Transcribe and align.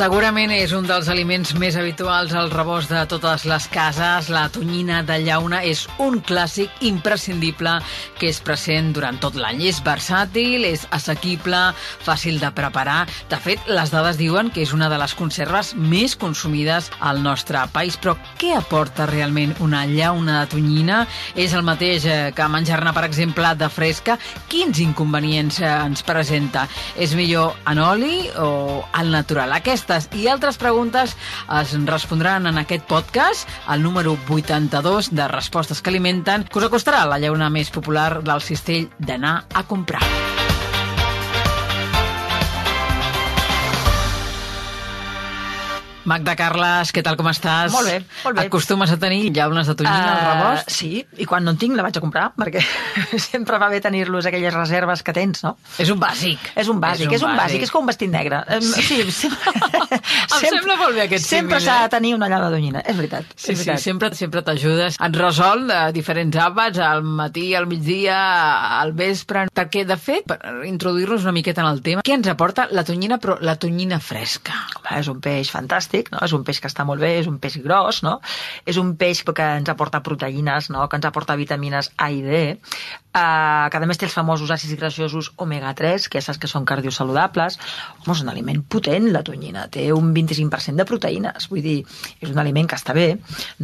Segurament 0.00 0.48
és 0.48 0.70
un 0.72 0.86
dels 0.88 1.10
aliments 1.12 1.50
més 1.60 1.74
habituals 1.76 2.30
al 2.32 2.48
rebost 2.48 2.88
de 2.88 3.02
totes 3.04 3.42
les 3.44 3.66
cases. 3.68 4.30
La 4.32 4.46
tonyina 4.48 5.02
de 5.04 5.18
llauna 5.20 5.58
és 5.68 5.82
un 6.00 6.14
clàssic 6.24 6.78
imprescindible 6.88 7.74
que 8.16 8.30
és 8.30 8.38
present 8.40 8.94
durant 8.96 9.18
tot 9.20 9.36
l'any. 9.36 9.60
És 9.68 9.82
versàtil, 9.84 10.64
és 10.64 10.86
assequible, 10.96 11.58
fàcil 12.06 12.38
de 12.40 12.48
preparar. 12.56 13.02
De 13.28 13.36
fet, 13.44 13.68
les 13.68 13.92
dades 13.92 14.16
diuen 14.16 14.48
que 14.48 14.62
és 14.64 14.72
una 14.72 14.88
de 14.88 14.96
les 15.02 15.12
conserves 15.18 15.74
més 15.76 16.16
consumides 16.16 16.88
al 17.04 17.20
nostre 17.20 17.66
país. 17.74 18.00
Però 18.00 18.16
què 18.40 18.54
aporta 18.56 19.04
realment 19.10 19.52
una 19.60 19.84
llauna 19.84 20.38
de 20.40 20.54
tonyina? 20.54 21.02
És 21.36 21.52
el 21.52 21.66
mateix 21.68 22.08
eh, 22.08 22.18
que 22.32 22.48
menjar-ne, 22.48 22.96
per 22.96 23.04
exemple, 23.10 23.52
de 23.52 23.68
fresca? 23.68 24.16
Quins 24.48 24.80
inconvenients 24.80 25.60
eh, 25.60 25.76
ens 25.90 26.08
presenta? 26.08 26.64
És 26.96 27.12
millor 27.12 27.52
en 27.68 27.84
oli 27.84 28.30
o 28.40 28.80
al 28.96 29.12
natural? 29.12 29.52
Aquesta 29.60 29.89
aquestes 29.90 30.20
i 30.20 30.28
altres 30.30 30.58
preguntes 30.60 31.16
es 31.60 31.72
respondran 31.86 32.46
en 32.46 32.58
aquest 32.60 32.84
podcast, 32.86 33.48
el 33.72 33.82
número 33.82 34.16
82 34.28 35.10
de 35.14 35.28
Respostes 35.28 35.82
que 35.82 35.90
alimenten, 35.90 36.44
que 36.44 36.58
us 36.58 36.68
acostarà 36.68 37.06
la 37.06 37.18
llauna 37.18 37.50
més 37.50 37.72
popular 37.74 38.22
del 38.22 38.44
cistell 38.44 38.90
d'anar 38.98 39.40
a 39.54 39.66
comprar. 39.66 40.39
Magda 46.08 46.32
Carles, 46.32 46.90
què 46.96 47.02
tal, 47.04 47.16
com 47.20 47.28
estàs? 47.28 47.74
Molt 47.74 47.90
bé, 47.90 47.98
molt 48.24 48.38
bé. 48.38 48.44
Acostumes 48.48 48.88
a 48.88 48.96
tenir 49.00 49.28
llaunes 49.36 49.68
de 49.68 49.74
tonyina 49.76 49.98
uh, 50.00 50.12
al 50.12 50.20
rebost? 50.30 50.70
Sí, 50.72 51.02
i 51.20 51.26
quan 51.28 51.44
no 51.44 51.52
en 51.52 51.58
tinc 51.60 51.76
la 51.76 51.84
vaig 51.84 51.98
a 51.98 52.02
comprar, 52.02 52.30
perquè 52.40 52.62
sempre 53.30 53.58
va 53.60 53.68
bé 53.68 53.82
tenir-los 53.84 54.28
aquelles 54.30 54.54
reserves 54.54 55.04
que 55.04 55.12
tens, 55.16 55.42
no? 55.44 55.58
És 55.82 55.92
un 55.92 56.00
bàsic. 56.00 56.52
És 56.56 56.70
un 56.72 56.80
bàsic, 56.80 57.04
és 57.04 57.10
un, 57.10 57.16
és 57.18 57.26
un 57.26 57.34
bàsic. 57.34 57.42
bàsic, 57.42 57.66
és 57.68 57.74
com 57.74 57.84
un 57.84 57.90
vestit 57.92 58.12
negre. 58.12 58.40
Sí, 58.64 58.84
sí 58.86 59.00
sempre, 59.12 59.52
em 60.00 60.40
sembla 60.40 60.78
molt 60.82 60.96
bé 60.96 61.04
aquest 61.04 61.28
Sempre 61.28 61.60
s'ha 61.60 61.76
eh? 61.82 61.84
de 61.84 61.92
tenir 61.92 62.14
una 62.16 62.30
llauna 62.32 62.48
de 62.48 62.56
tonyina, 62.56 62.84
és 62.86 62.96
veritat. 62.96 63.28
Sí, 63.34 63.52
és 63.52 63.60
veritat. 63.60 63.82
sí, 63.82 63.90
sempre, 63.90 64.10
sempre 64.16 64.44
t'ajudes. 64.46 64.96
Et 64.96 65.20
resol 65.20 65.66
de 65.68 65.80
diferents 65.96 66.40
àpats, 66.48 66.80
al 66.80 67.04
matí, 67.04 67.50
al 67.58 67.68
migdia, 67.68 68.16
al 68.80 68.94
vespre, 68.96 69.44
perquè, 69.52 69.84
de 69.84 70.00
fet, 70.00 70.24
per 70.32 70.64
introduir-nos 70.64 71.28
una 71.28 71.36
miqueta 71.36 71.60
en 71.66 71.70
el 71.74 71.84
tema, 71.84 72.06
què 72.06 72.16
ens 72.16 72.32
aporta 72.32 72.70
la 72.72 72.86
tonyina, 72.88 73.20
però 73.20 73.36
la 73.44 73.58
tonyina 73.60 74.00
fresca? 74.00 74.56
Home, 74.80 74.96
és 74.96 75.12
un 75.12 75.20
peix 75.20 75.52
fantàstic, 75.52 75.89
no? 76.12 76.22
És 76.26 76.34
un 76.36 76.44
peix 76.46 76.60
que 76.62 76.70
està 76.70 76.86
molt 76.86 77.02
bé, 77.02 77.16
és 77.20 77.28
un 77.30 77.38
peix 77.42 77.58
gros, 77.64 78.02
no? 78.06 78.18
És 78.68 78.78
un 78.80 78.94
peix 79.00 79.22
que 79.26 79.46
ens 79.60 79.68
aporta 79.72 80.02
proteïnes, 80.06 80.70
no? 80.70 80.88
que 80.88 80.98
ens 81.00 81.06
aporta 81.06 81.38
vitamines 81.38 81.90
A 81.98 82.10
i 82.14 82.22
D, 82.22 82.42
Uh, 83.10 83.66
que 83.66 83.74
a 83.74 83.86
més 83.90 83.98
té 83.98 84.06
els 84.06 84.14
famosos 84.14 84.52
àcids 84.54 84.76
greixosos 84.78 85.32
omega-3, 85.42 86.04
que 86.06 86.20
ja 86.20 86.28
saps 86.28 86.38
que 86.38 86.46
són 86.46 86.62
cardiosaludables. 86.62 87.56
Home, 88.04 88.14
és 88.14 88.20
un 88.22 88.28
aliment 88.30 88.60
potent, 88.70 89.08
la 89.10 89.24
tonyina. 89.26 89.64
Té 89.66 89.88
un 89.90 90.12
25% 90.14 90.78
de 90.78 90.86
proteïnes. 90.86 91.48
Vull 91.50 91.64
dir, 91.64 91.80
és 92.22 92.30
un 92.30 92.38
aliment 92.38 92.68
que 92.70 92.78
està 92.78 92.94
bé, 92.94 93.08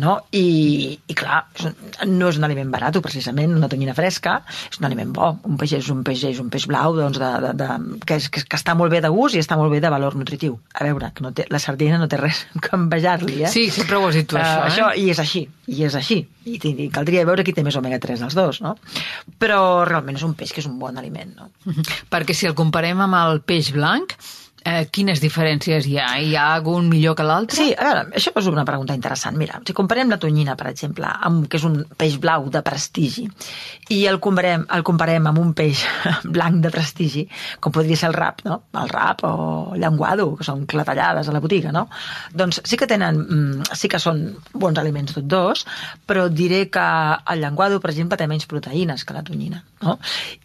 no? 0.02 0.16
I, 0.34 0.98
i 0.98 1.14
clar, 1.14 1.44
és 1.54 1.69
un, 1.69 1.77
no 2.10 2.32
és 2.32 2.41
un 2.41 2.48
aliment 2.48 2.72
barat, 2.74 2.98
precisament, 3.04 3.54
una 3.54 3.70
tonyina 3.70 3.94
fresca. 3.94 4.41
És 4.66 4.80
un 4.80 4.88
aliment 4.91 5.14
bo. 5.14 5.30
Un 5.47 5.62
peix 5.62 5.77
és 5.78 5.92
un 5.94 6.02
peix, 6.02 6.27
és 6.27 6.42
un 6.42 6.50
peix 6.50 6.66
blau, 6.66 6.98
doncs, 6.98 7.22
de, 7.22 7.30
de, 7.47 7.54
de, 7.62 8.00
que, 8.02 8.19
és, 8.19 8.27
que, 8.27 8.42
que 8.50 8.58
està 8.58 8.74
molt 8.74 8.91
bé 8.91 9.04
de 9.04 9.14
gust 9.14 9.38
i 9.38 9.44
està 9.44 9.54
molt 9.62 9.70
bé 9.70 9.78
de 9.84 9.94
valor 9.94 10.19
nutritiu. 10.19 10.58
A 10.74 10.91
veure, 10.91 11.12
que 11.14 11.22
no 11.22 11.30
té, 11.30 11.47
la 11.54 11.62
sardina 11.62 12.02
no 12.02 12.10
té 12.10 12.16
res 12.20 12.45
que 12.62 12.72
envejar-li, 12.77 13.42
eh? 13.45 13.53
Sí, 13.53 13.67
sempre 13.75 14.00
ho 14.00 14.09
has 14.09 14.19
dit 14.19 14.28
tu, 14.31 14.39
uh, 14.39 14.42
això, 14.42 14.56
eh? 14.62 14.70
Això, 14.70 14.89
i 15.03 15.11
és 15.12 15.20
així, 15.22 15.45
i 15.72 15.84
és 15.86 15.98
així. 15.98 16.22
I, 16.47 16.56
i 16.56 16.89
caldria 16.95 17.27
veure 17.28 17.45
qui 17.47 17.55
té 17.56 17.64
més 17.67 17.77
omega-3 17.78 18.25
dels 18.25 18.39
dos, 18.39 18.62
no? 18.64 18.77
però 19.42 19.61
realment 19.89 20.19
és 20.19 20.25
un 20.27 20.34
peix 20.39 20.53
que 20.55 20.62
és 20.62 20.69
un 20.70 20.78
bon 20.81 20.98
aliment. 20.98 21.33
No? 21.37 21.50
Perquè 22.12 22.37
si 22.37 22.48
el 22.48 22.56
comparem 22.59 23.00
amb 23.05 23.19
el 23.19 23.41
peix 23.47 23.72
blanc, 23.75 24.15
Eh, 24.66 24.88
quines 24.91 25.21
diferències 25.22 25.87
hi 25.87 25.94
ha? 26.03 26.09
Hi 26.19 26.32
ha 26.34 26.47
algun 26.56 26.88
millor 26.91 27.15
que 27.15 27.22
l'altre? 27.27 27.54
Sí, 27.54 27.69
a 27.71 27.84
veure, 27.87 28.00
això 28.19 28.32
és 28.41 28.49
una 28.50 28.65
pregunta 28.66 28.97
interessant. 28.99 29.37
Mira, 29.38 29.60
si 29.62 29.77
comparem 29.78 30.10
la 30.10 30.19
tonyina, 30.19 30.56
per 30.59 30.66
exemple, 30.72 31.06
amb, 31.28 31.44
que 31.47 31.60
és 31.60 31.66
un 31.69 31.77
peix 32.00 32.16
blau 32.22 32.49
de 32.50 32.65
prestigi, 32.66 33.28
i 33.94 34.00
el 34.10 34.19
comparem, 34.25 34.66
el 34.75 34.82
comparem 34.88 35.31
amb 35.31 35.38
un 35.38 35.55
peix 35.55 35.84
blanc 36.37 36.59
de 36.65 36.75
prestigi, 36.75 37.25
com 37.62 37.76
podria 37.76 38.00
ser 38.00 38.10
el 38.10 38.19
rap, 38.19 38.43
no? 38.49 38.59
El 38.82 38.91
rap 38.91 39.22
o 39.31 39.78
llenguado, 39.78 40.32
que 40.34 40.50
són 40.50 40.66
clatellades 40.66 41.31
a 41.31 41.37
la 41.37 41.44
botiga, 41.44 41.71
no? 41.71 41.87
Doncs 42.34 42.65
sí 42.66 42.81
que 42.81 42.91
tenen, 42.91 43.22
mm, 43.22 43.72
sí 43.78 43.93
que 43.93 44.03
són 44.03 44.25
bons 44.50 44.82
aliments 44.82 45.15
tots 45.15 45.31
dos, 45.31 45.66
però 46.10 46.26
diré 46.26 46.65
que 46.75 46.88
el 47.31 47.47
llenguado, 47.47 47.78
per 47.78 47.94
exemple, 47.94 48.19
té 48.19 48.26
menys 48.26 48.50
proteïnes 48.50 49.06
que 49.06 49.15
la 49.15 49.22
tonyina, 49.22 49.62
no? 49.87 50.00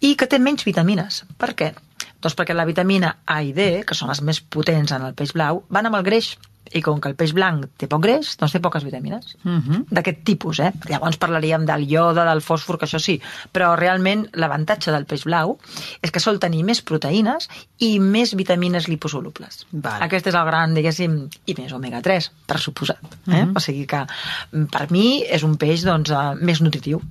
I 0.06 0.14
que 0.14 0.30
té 0.30 0.38
menys 0.38 0.70
vitamines. 0.70 1.24
Per 1.42 1.56
què? 1.58 1.74
Doncs 2.22 2.36
perquè 2.36 2.54
la 2.54 2.66
vitamina 2.66 3.18
A 3.26 3.42
i 3.44 3.52
D, 3.54 3.84
que 3.86 3.96
són 3.96 4.10
les 4.10 4.22
més 4.22 4.42
potents 4.42 4.92
en 4.92 5.02
el 5.04 5.14
peix 5.14 5.34
blau, 5.34 5.64
van 5.70 5.86
amb 5.86 5.96
el 5.96 6.04
greix. 6.04 6.38
I 6.74 6.80
com 6.82 7.02
que 7.02 7.10
el 7.10 7.16
peix 7.20 7.34
blanc 7.36 7.66
té 7.76 7.88
poc 7.90 8.00
greix, 8.06 8.38
doncs 8.40 8.54
té 8.54 8.60
poques 8.64 8.84
vitamines. 8.86 9.34
Uh 9.44 9.50
Mhm. 9.50 9.62
-huh. 9.72 9.86
D'aquest 9.92 10.24
tipus, 10.24 10.60
eh? 10.60 10.72
Llavors 10.88 11.18
parlaríem 11.18 11.66
del 11.66 11.84
iode, 11.92 12.24
del 12.24 12.40
fòsfor, 12.42 12.78
que 12.78 12.86
això 12.86 12.98
sí. 13.00 13.20
Però 13.52 13.76
realment 13.76 14.30
l'avantatge 14.34 14.90
del 14.92 15.06
peix 15.06 15.26
blau 15.26 15.58
és 16.02 16.12
que 16.12 16.20
sol 16.22 16.40
tenir 16.40 16.64
més 16.64 16.82
proteïnes 16.82 17.50
i 17.80 18.00
més 18.00 18.36
vitamines 18.36 18.88
liposolubles. 18.88 19.66
Vale. 19.72 20.06
Aquest 20.06 20.28
és 20.28 20.34
el 20.36 20.46
gran, 20.46 20.74
diguéssim, 20.74 21.28
i 21.46 21.56
més 21.58 21.74
omega-3, 21.74 22.32
per 22.46 22.58
suposat. 22.60 23.00
Eh? 23.04 23.08
Uh 23.28 23.32
Mhm. 23.34 23.50
-huh. 23.50 23.58
O 23.58 23.60
sigui 23.60 23.86
que, 23.86 24.06
per 24.72 24.92
mi, 24.92 25.24
és 25.30 25.44
un 25.44 25.58
peix 25.58 25.84
doncs, 25.84 26.10
eh, 26.12 26.36
més 26.40 26.62
nutritiu. 26.62 27.02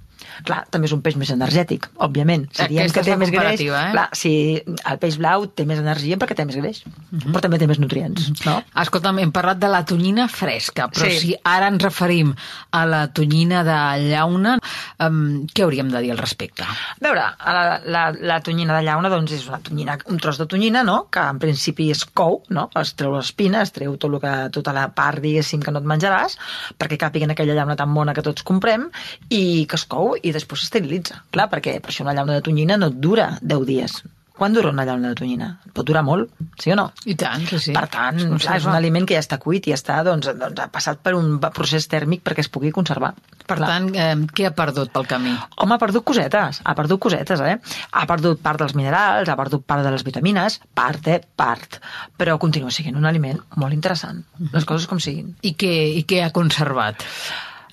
Clar, 0.46 0.64
també 0.70 0.88
és 0.88 0.94
un 0.96 1.02
peix 1.04 1.16
més 1.20 1.30
energètic, 1.34 1.88
òbviament. 2.00 2.46
Si 2.52 2.66
diem 2.70 2.84
Aquesta 2.84 3.00
que 3.00 3.10
té 3.10 3.16
més 3.20 3.32
greix, 3.34 3.60
eh? 3.60 3.84
clar, 3.92 4.08
si 4.16 4.32
el 4.60 5.00
peix 5.02 5.18
blau 5.20 5.46
té 5.46 5.66
més 5.68 5.80
energia 5.82 6.18
perquè 6.20 6.36
té 6.38 6.44
més 6.48 6.56
greix, 6.56 6.82
uh 6.86 6.92
-huh. 7.18 7.32
però 7.32 7.40
també 7.40 7.58
té 7.58 7.66
més 7.66 7.78
nutrients, 7.78 8.30
no? 8.46 8.62
Escolta'm, 8.82 9.18
hem 9.18 9.32
parlat 9.32 9.58
de 9.58 9.68
la 9.68 9.84
tonyina 9.84 10.28
fresca, 10.28 10.88
però 10.88 11.10
Sí. 11.10 11.18
si 11.18 11.34
ara 11.44 11.68
ens 11.68 11.82
referim 11.82 12.34
a 12.70 12.86
la 12.86 13.12
tonyina 13.12 13.64
de 13.64 14.08
llauna, 14.10 14.58
um, 14.98 15.46
què 15.46 15.62
hauríem 15.62 15.90
de 15.90 16.00
dir 16.00 16.12
al 16.12 16.18
respecte? 16.18 16.62
A 16.62 16.96
veure, 17.00 17.24
la, 17.44 17.80
la, 17.84 18.12
la 18.12 18.40
tonyina 18.40 18.76
de 18.76 18.84
llauna 18.84 19.08
doncs 19.08 19.32
és 19.32 19.48
una 19.48 19.58
tonyina, 19.58 19.98
un 20.06 20.18
tros 20.18 20.38
de 20.38 20.46
tonyina, 20.46 20.82
no?, 20.82 21.08
que 21.10 21.20
en 21.20 21.38
principi 21.38 21.90
es 21.90 22.04
cou, 22.04 22.42
no?, 22.48 22.68
es 22.80 22.94
treu 22.94 23.14
l'espina, 23.16 23.62
es 23.62 23.72
treu 23.72 23.96
tot 23.96 24.12
el 24.12 24.20
que, 24.20 24.34
tota 24.52 24.72
la 24.72 24.88
part, 24.94 25.20
diguéssim, 25.20 25.60
que 25.62 25.70
no 25.70 25.80
et 25.80 25.84
menjaràs, 25.84 26.38
perquè 26.78 26.98
càpiga 26.98 27.24
en 27.24 27.30
aquella 27.30 27.54
llauna 27.54 27.76
tan 27.76 27.92
bona 27.94 28.14
que 28.14 28.22
tots 28.22 28.42
comprem, 28.42 28.90
i 29.28 29.66
que 29.66 29.76
es 29.76 29.84
cou 29.84 30.16
i 30.22 30.32
després 30.36 30.64
s'esterilitza. 30.64 31.22
Clar, 31.34 31.50
perquè 31.52 31.78
per 31.80 31.92
això 31.92 32.06
una 32.06 32.16
llauna 32.16 32.38
de 32.38 32.46
tonyina 32.46 32.78
no 32.80 32.92
et 32.92 32.98
dura 33.02 33.32
10 33.42 33.68
dies. 33.68 34.00
Quan 34.40 34.54
dura 34.56 34.70
una 34.72 34.86
llauna 34.88 35.10
de 35.10 35.16
tonyina? 35.18 35.46
Pot 35.76 35.84
durar 35.84 36.00
molt, 36.00 36.30
sí 36.56 36.70
o 36.72 36.76
no? 36.78 36.86
I 37.04 37.12
tant, 37.20 37.42
sí, 37.44 37.58
sí. 37.60 37.72
Per 37.76 37.82
tant, 37.92 38.16
Es 38.16 38.46
clar, 38.46 38.54
és 38.56 38.64
un 38.64 38.72
aliment 38.72 39.04
que 39.04 39.12
ja 39.12 39.20
està 39.20 39.36
cuit 39.36 39.66
i 39.68 39.74
està, 39.76 39.98
doncs, 40.06 40.30
doncs, 40.32 40.62
ha 40.64 40.70
passat 40.72 41.02
per 41.04 41.12
un 41.18 41.34
procés 41.52 41.84
tèrmic 41.92 42.22
perquè 42.24 42.40
es 42.40 42.48
pugui 42.48 42.70
conservar. 42.72 43.10
Per 43.44 43.58
Clar. 43.58 43.68
tant, 43.68 43.90
eh, 43.92 44.14
què 44.32 44.46
ha 44.48 44.54
perdut 44.56 44.94
pel 44.94 45.04
camí? 45.10 45.34
Home, 45.60 45.76
ha 45.76 45.78
perdut 45.82 46.06
cosetes, 46.08 46.62
ha 46.64 46.74
perdut 46.78 47.02
cosetes, 47.04 47.44
eh? 47.44 47.58
Ha 47.92 48.06
perdut 48.08 48.40
part 48.40 48.64
dels 48.64 48.72
minerals, 48.78 49.28
ha 49.28 49.36
perdut 49.36 49.66
part 49.66 49.84
de 49.84 49.92
les 49.92 50.06
vitamines, 50.08 50.56
part, 50.72 51.12
eh? 51.12 51.20
Part. 51.36 51.76
Però 52.16 52.38
continua 52.40 52.72
sent 52.72 52.96
un 52.96 53.04
aliment 53.04 53.44
molt 53.60 53.76
interessant. 53.76 54.24
Les 54.54 54.64
coses 54.64 54.88
com 54.88 55.04
siguin. 55.04 55.34
I 55.42 55.52
què, 55.52 55.74
i 56.00 56.06
què 56.08 56.24
ha 56.24 56.32
conservat? 56.32 57.04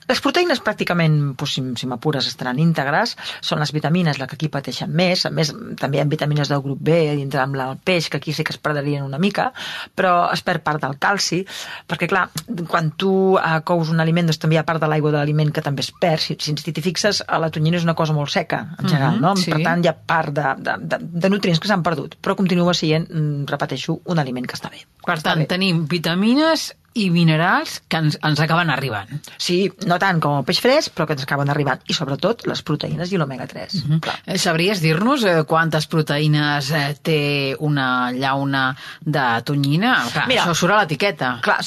Les 0.08 0.22
proteïnes 0.24 0.62
pràcticament, 0.64 1.16
doncs, 1.36 1.54
si, 1.58 1.62
si 1.76 1.88
m'apures, 1.90 2.28
estaran 2.30 2.60
íntegres. 2.64 3.16
Són 3.44 3.60
les 3.60 3.74
vitamines 3.76 4.18
les 4.20 4.28
que 4.30 4.38
aquí 4.38 4.48
pateixen 4.54 4.92
més. 4.96 5.26
A 5.28 5.32
més, 5.36 5.52
també 5.80 5.98
hi 5.98 6.02
ha 6.02 6.06
vitamines 6.08 6.48
del 6.48 6.62
grup 6.64 6.80
B 6.80 6.96
dintre 7.18 7.42
amb 7.44 7.56
el 7.60 7.76
peix, 7.84 8.08
que 8.10 8.18
aquí 8.22 8.32
sí 8.34 8.46
que 8.48 8.54
es 8.56 8.58
perdrien 8.62 9.04
una 9.04 9.20
mica, 9.20 9.50
però 9.96 10.30
es 10.32 10.42
perd 10.48 10.64
part 10.64 10.82
del 10.82 10.96
calci, 10.98 11.42
perquè, 11.88 12.08
clar, 12.08 12.30
quan 12.72 12.92
tu 12.96 13.12
eh, 13.38 13.60
cous 13.68 13.92
un 13.92 14.00
aliment, 14.00 14.28
doncs 14.32 14.40
també 14.40 14.56
hi 14.56 14.62
ha 14.62 14.66
part 14.68 14.80
de 14.82 14.88
l'aigua 14.88 15.12
de 15.12 15.18
l'aliment 15.20 15.52
que 15.52 15.62
també 15.66 15.84
es 15.84 15.92
perd. 15.92 16.24
Si, 16.24 16.38
si 16.40 16.72
t'hi 16.72 16.82
fixes, 16.86 17.24
a 17.28 17.40
la 17.44 17.52
tonyina 17.52 17.78
és 17.82 17.84
una 17.88 17.96
cosa 17.98 18.16
molt 18.16 18.32
seca, 18.32 18.64
en 18.80 18.88
general, 18.88 19.18
Mhm, 19.18 19.22
no? 19.22 19.36
sí. 19.36 19.52
Per 19.52 19.62
tant, 19.64 19.84
hi 19.84 19.92
ha 19.92 19.96
part 19.96 20.32
de, 20.34 20.48
de, 20.64 20.78
de, 20.88 20.98
de 21.02 21.30
nutrients 21.30 21.60
que 21.60 21.68
s'han 21.68 21.84
perdut, 21.84 22.16
però 22.22 22.36
continua 22.36 22.74
sent, 22.74 23.10
mm, 23.12 23.46
repeteixo, 23.52 24.00
un 24.06 24.20
aliment 24.20 24.48
que 24.48 24.56
està 24.56 24.70
bé. 24.72 24.86
Per 25.06 25.16
Està 25.18 25.32
tant, 25.34 25.40
bé. 25.44 25.48
tenim 25.48 25.86
vitamines 25.88 26.72
i 26.98 27.08
minerals 27.14 27.82
que 27.88 28.00
ens, 28.02 28.18
ens 28.26 28.40
acaben 28.44 28.72
arribant. 28.74 29.12
Sí, 29.38 29.60
no 29.90 30.00
tant 30.02 30.22
com 30.24 30.40
el 30.40 30.46
peix 30.48 30.62
fresc, 30.64 30.94
però 30.98 31.08
que 31.08 31.18
ens 31.18 31.26
acaben 31.26 31.50
arribant. 31.54 31.84
I 31.88 31.96
sobretot 31.98 32.46
les 32.50 32.64
proteïnes 32.66 33.12
i 33.14 33.20
l'omega-3. 33.22 33.76
Mm 33.76 33.88
-hmm. 33.88 34.00
Clar. 34.02 34.18
Eh, 34.26 34.38
Sabries 34.38 34.82
dir-nos 34.82 35.24
eh, 35.24 35.44
quantes 35.48 35.88
proteïnes 35.88 36.72
eh, 36.72 36.96
té 37.02 37.56
una 37.60 38.12
llauna 38.12 38.76
de 39.02 39.28
tonyina? 39.44 40.04
Clar, 40.12 40.28
Mira. 40.28 40.44
això 40.44 40.54
surt 40.54 40.74
a 40.74 40.82
l'etiqueta. 40.82 41.40
Clar, 41.42 41.60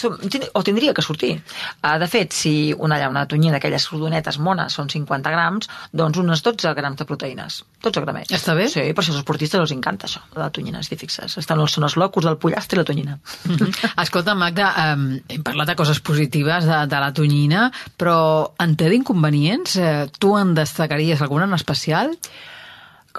o 0.52 0.62
tindria 0.62 0.94
que 0.94 1.02
sortir. 1.02 1.42
Uh, 1.82 1.98
de 1.98 2.08
fet, 2.08 2.32
si 2.32 2.74
una 2.76 2.98
llauna 2.98 3.20
de 3.20 3.26
tonyina 3.26 3.52
d'aquelles 3.52 3.88
rodonetes 3.90 4.38
mones 4.38 4.72
són 4.72 4.88
50 4.88 5.30
grams, 5.30 5.68
doncs 5.92 6.18
uns 6.18 6.42
12 6.42 6.74
grams 6.74 6.96
de 6.96 7.04
proteïnes. 7.04 7.64
12 7.82 8.00
gramets. 8.00 8.32
Està 8.32 8.54
bé. 8.54 8.68
Sí, 8.68 8.80
per 8.92 9.02
això 9.02 9.14
als 9.14 9.20
esportistes 9.22 9.60
els 9.60 9.72
encanta 9.72 10.06
això, 10.06 10.20
la 10.36 10.50
tonyina, 10.50 10.82
si 10.82 10.96
fixes. 10.96 11.38
Estan 11.38 11.60
els, 11.60 11.72
són 11.72 11.84
els 11.84 11.96
locos 11.96 12.24
del 12.24 12.36
pollastre 12.36 12.76
i 12.76 12.80
la 12.80 12.84
tonyina. 12.84 13.18
Mhm. 13.44 13.70
Escolta, 14.04 14.34
Magda, 14.34 14.72
um, 14.94 15.19
hem 15.28 15.42
parlat 15.46 15.72
de 15.72 15.76
coses 15.78 16.00
positives 16.04 16.68
de, 16.68 16.78
de 16.90 17.00
la 17.02 17.10
tonyina, 17.16 17.66
però 18.00 18.54
en 18.62 18.76
té 18.78 18.88
d'inconvenients? 18.92 19.76
Eh, 19.76 20.06
tu 20.18 20.36
en 20.38 20.54
destacaries 20.56 21.22
alguna 21.22 21.48
en 21.50 21.58
especial? 21.58 22.16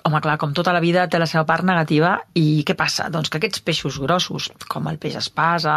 Home, 0.07 0.21
clar, 0.24 0.38
com 0.39 0.53
tota 0.56 0.71
la 0.71 0.80
vida 0.80 1.03
té 1.12 1.19
la 1.19 1.27
seva 1.27 1.44
part 1.48 1.65
negativa 1.68 2.13
i 2.39 2.63
què 2.68 2.77
passa? 2.80 3.09
Doncs 3.12 3.27
que 3.30 3.42
aquests 3.42 3.63
peixos 3.68 3.98
grossos, 4.00 4.48
com 4.71 4.88
el 4.88 5.00
peix 5.01 5.18
espasa, 5.19 5.75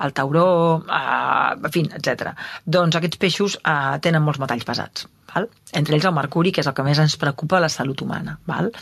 el 0.00 0.14
tauró, 0.16 0.46
eh, 0.88 1.58
en 1.58 1.74
fi, 1.74 1.84
etc. 2.00 2.32
doncs 2.64 2.96
aquests 2.96 3.20
peixos 3.20 3.58
eh, 3.60 3.98
tenen 4.04 4.24
molts 4.24 4.40
metalls 4.40 4.64
pesats. 4.68 5.06
Val? 5.32 5.48
Entre 5.76 5.96
ells 5.96 6.08
el 6.08 6.16
mercuri, 6.16 6.52
que 6.52 6.60
és 6.64 6.68
el 6.68 6.74
que 6.76 6.84
més 6.84 7.00
ens 7.00 7.16
preocupa 7.20 7.60
la 7.60 7.70
salut 7.72 8.02
humana. 8.04 8.38
Val? 8.48 8.72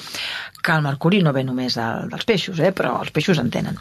Que 0.62 0.74
el 0.76 0.86
mercuri 0.86 1.22
no 1.22 1.34
ve 1.34 1.44
només 1.46 1.78
de, 1.78 1.86
dels 2.10 2.26
peixos, 2.26 2.62
eh? 2.62 2.72
però 2.74 2.96
els 3.02 3.14
peixos 3.14 3.42
en 3.42 3.50
tenen. 3.54 3.78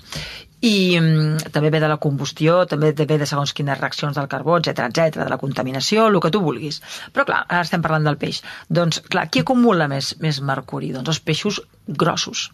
I 0.62 1.00
mm, 1.00 1.52
també 1.56 1.72
ve 1.72 1.80
de 1.80 1.88
la 1.88 1.98
combustió, 2.04 2.66
també 2.68 2.92
ve 2.92 3.18
de 3.22 3.28
segons 3.30 3.54
quines 3.56 3.80
reaccions 3.80 4.18
del 4.20 4.28
carbó, 4.32 4.58
etc 4.60 4.90
etc, 4.90 5.22
de 5.24 5.30
la 5.32 5.40
contaminació, 5.40 6.08
el 6.08 6.20
que 6.20 6.32
tu 6.36 6.42
vulguis. 6.44 6.82
Però 7.16 7.26
clar, 7.26 7.46
ara 7.48 7.64
estem 7.64 7.84
parlant 7.86 8.08
del 8.10 8.20
peix. 8.20 8.42
Doncs 8.68 9.02
clar, 9.08 9.30
qui 9.32 9.46
acumula 9.46 9.88
més, 9.92 10.16
més 10.20 10.42
mercuri? 10.44 10.92
Doncs 10.96 11.16
els 11.16 11.22
peixos 11.24 11.62
grossos, 11.88 12.50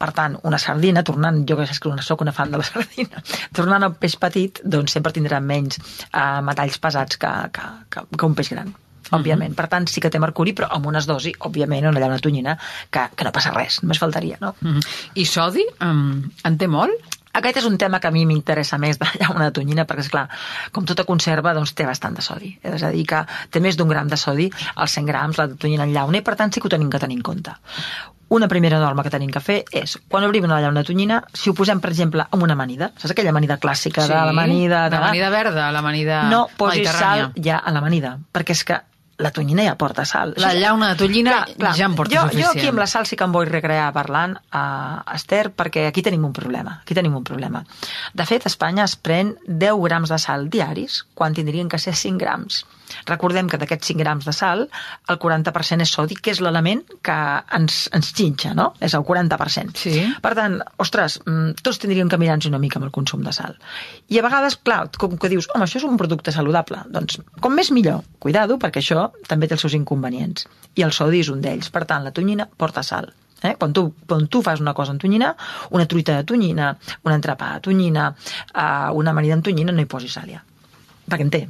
per 0.00 0.12
tant, 0.16 0.38
una 0.48 0.58
sardina, 0.62 1.02
tornant, 1.04 1.42
jo 1.48 1.58
que 1.58 1.66
és 1.68 1.80
que 1.82 1.90
soc 2.06 2.22
una 2.24 2.32
fan 2.32 2.54
de 2.54 2.60
la 2.60 2.68
sardina, 2.70 3.24
tornant 3.56 3.84
al 3.84 3.98
peix 4.00 4.16
petit, 4.20 4.62
doncs 4.64 4.94
sempre 4.96 5.12
tindrà 5.12 5.42
menys 5.44 5.80
eh, 5.80 6.38
metalls 6.46 6.78
pesats 6.80 7.20
que, 7.20 7.32
que, 7.56 7.66
que, 7.90 8.06
que 8.16 8.30
un 8.30 8.38
peix 8.38 8.54
gran 8.54 8.72
òbviament. 9.10 9.56
Per 9.58 9.66
tant, 9.66 9.88
sí 9.90 10.00
que 10.02 10.10
té 10.12 10.20
mercuri, 10.22 10.54
però 10.56 10.68
amb 10.76 10.86
unes 10.86 11.08
dosi, 11.08 11.32
òbviament, 11.46 11.88
una 11.90 12.18
tonyina, 12.22 12.56
que, 12.94 13.08
que 13.16 13.26
no 13.26 13.32
passa 13.34 13.50
res, 13.54 13.80
només 13.82 13.98
faltaria, 13.98 14.38
no? 14.40 14.54
Mm 14.60 14.76
-hmm. 14.76 14.92
I 15.14 15.24
sodi, 15.26 15.66
um, 15.82 16.30
en 16.44 16.58
té 16.58 16.68
molt? 16.68 17.18
Aquest 17.40 17.58
és 17.62 17.66
un 17.68 17.78
tema 17.80 17.98
que 18.00 18.08
a 18.08 18.14
mi 18.14 18.26
m'interessa 18.28 18.78
més 18.78 18.98
de 19.00 19.08
llauna 19.20 19.48
de 19.48 19.56
tonyina, 19.58 19.86
perquè, 19.88 20.04
és 20.06 20.12
clar, 20.12 20.26
com 20.76 20.86
tota 20.88 21.04
conserva, 21.08 21.54
doncs 21.56 21.72
té 21.74 21.86
bastant 21.88 22.14
de 22.16 22.22
sodi. 22.24 22.52
És 22.62 22.84
a 22.86 22.92
dir, 22.94 23.06
que 23.08 23.24
té 23.50 23.60
més 23.64 23.76
d'un 23.80 23.88
gram 23.90 24.08
de 24.08 24.16
sodi 24.20 24.50
als 24.76 24.94
100 24.98 25.08
grams 25.10 25.40
la 25.40 25.48
tonyina 25.56 25.84
en 25.88 25.92
llauna, 25.96 26.20
i 26.20 26.26
per 26.26 26.36
tant 26.36 26.52
sí 26.52 26.60
que 26.60 26.68
ho 26.70 26.74
tenim 26.76 26.90
que 26.92 27.00
tenir 27.02 27.16
en 27.18 27.22
compte. 27.26 27.56
Una 28.30 28.46
primera 28.46 28.78
norma 28.78 29.02
que 29.02 29.10
tenim 29.10 29.30
que 29.34 29.40
fer 29.42 29.56
és, 29.74 29.96
quan 30.06 30.22
obrim 30.22 30.44
una 30.46 30.60
llauna 30.62 30.84
de 30.84 30.86
tonyina, 30.92 31.16
si 31.34 31.50
ho 31.50 31.54
posem, 31.58 31.80
per 31.82 31.90
exemple, 31.90 32.22
amb 32.30 32.44
una 32.46 32.54
amanida, 32.54 32.92
saps 32.94 33.10
aquella 33.16 33.32
amanida 33.34 33.56
clàssica 33.58 34.04
Sí, 34.06 34.12
de 34.12 34.20
l'amanida... 34.28 34.84
de- 34.88 35.00
l'amanida 35.00 35.30
verda, 35.34 35.64
l'amanida 35.74 36.20
no 36.30 36.44
posis 36.56 36.86
sal 36.94 37.32
ja 37.42 37.56
a 37.58 37.72
l'amanida, 37.74 38.18
perquè 38.30 38.54
és 38.54 38.62
que 38.68 38.78
la 39.20 39.30
tonyina 39.36 39.64
ja 39.66 39.76
porta 39.78 40.04
sal. 40.08 40.34
La 40.40 40.52
llauna 40.56 40.90
de 40.90 40.98
tonyina 41.00 41.44
ja 41.76 41.86
en 41.86 41.94
porta 41.98 42.16
jo, 42.16 42.22
suficient. 42.26 42.46
Jo 42.46 42.50
aquí 42.56 42.70
amb 42.72 42.82
la 42.82 42.88
sal 42.90 43.06
sí 43.06 43.18
que 43.20 43.28
em 43.28 43.36
vull 43.36 43.48
recrear 43.50 43.90
parlant, 43.94 44.36
uh, 44.56 45.00
Esther, 45.14 45.50
perquè 45.56 45.86
aquí 45.90 46.02
tenim 46.06 46.24
un 46.26 46.34
problema. 46.36 46.80
Aquí 46.82 46.96
tenim 46.96 47.14
un 47.16 47.24
problema. 47.26 47.62
De 48.14 48.26
fet, 48.26 48.46
a 48.46 48.52
Espanya 48.52 48.88
es 48.88 48.96
pren 48.96 49.36
10 49.46 49.80
grams 49.84 50.12
de 50.12 50.18
sal 50.18 50.48
diaris, 50.50 51.04
quan 51.14 51.36
tindrien 51.36 51.68
que 51.68 51.78
ser 51.78 51.94
5 51.94 52.18
grams. 52.18 52.64
Recordem 53.08 53.48
que 53.50 53.58
d'aquests 53.60 53.92
5 53.92 54.02
grams 54.02 54.26
de 54.28 54.34
sal, 54.36 54.66
el 55.08 55.18
40% 55.22 55.86
és 55.86 55.94
sodi, 55.96 56.16
que 56.16 56.34
és 56.34 56.40
l'element 56.44 56.82
que 57.06 57.18
ens, 57.56 57.82
ens 57.96 58.12
xinxa, 58.16 58.54
no? 58.56 58.70
És 58.80 58.94
el 58.98 59.04
40%. 59.06 59.76
Sí. 59.80 60.04
Per 60.22 60.34
tant, 60.38 60.58
ostres, 60.82 61.20
mm, 61.24 61.62
tots 61.62 61.80
tindríem 61.82 62.10
que 62.10 62.18
mirar-nos 62.20 62.50
una 62.50 62.62
mica 62.62 62.80
amb 62.80 62.88
el 62.88 62.94
consum 62.94 63.24
de 63.26 63.34
sal. 63.36 63.56
I 64.08 64.20
a 64.20 64.26
vegades, 64.26 64.56
clar, 64.56 64.82
com 64.98 65.16
que 65.18 65.32
dius, 65.32 65.48
home, 65.54 65.66
això 65.66 65.80
és 65.80 65.88
un 65.88 65.98
producte 66.00 66.32
saludable, 66.34 66.84
doncs 66.90 67.20
com 67.40 67.54
més 67.54 67.70
millor. 67.70 68.04
Cuidado, 68.18 68.58
perquè 68.58 68.82
això 68.82 69.10
també 69.28 69.48
té 69.48 69.56
els 69.56 69.66
seus 69.66 69.76
inconvenients. 69.78 70.46
I 70.76 70.86
el 70.86 70.92
sodi 70.92 71.20
és 71.24 71.32
un 71.32 71.40
d'ells. 71.40 71.70
Per 71.70 71.84
tant, 71.84 72.04
la 72.04 72.14
tonyina 72.14 72.46
porta 72.46 72.82
sal. 72.86 73.12
Eh? 73.42 73.54
Quan, 73.56 73.72
tu, 73.72 73.86
quan 74.06 74.26
tu 74.28 74.42
fas 74.42 74.60
una 74.60 74.74
cosa 74.74 74.92
en 74.92 74.98
tonyina, 74.98 75.34
una 75.70 75.86
truita 75.88 76.16
de 76.18 76.24
tonyina, 76.28 76.74
un 77.04 77.12
entrepà 77.12 77.54
de 77.54 77.60
tonyina, 77.70 78.10
uh, 78.52 78.92
una 78.96 79.14
amanida 79.14 79.38
en 79.38 79.42
tonyina, 79.42 79.72
no 79.72 79.80
hi 79.80 79.88
posis 79.88 80.18
sal 80.18 80.28
ja. 80.28 80.42
Perquè 81.08 81.26
en 81.26 81.32
té, 81.32 81.40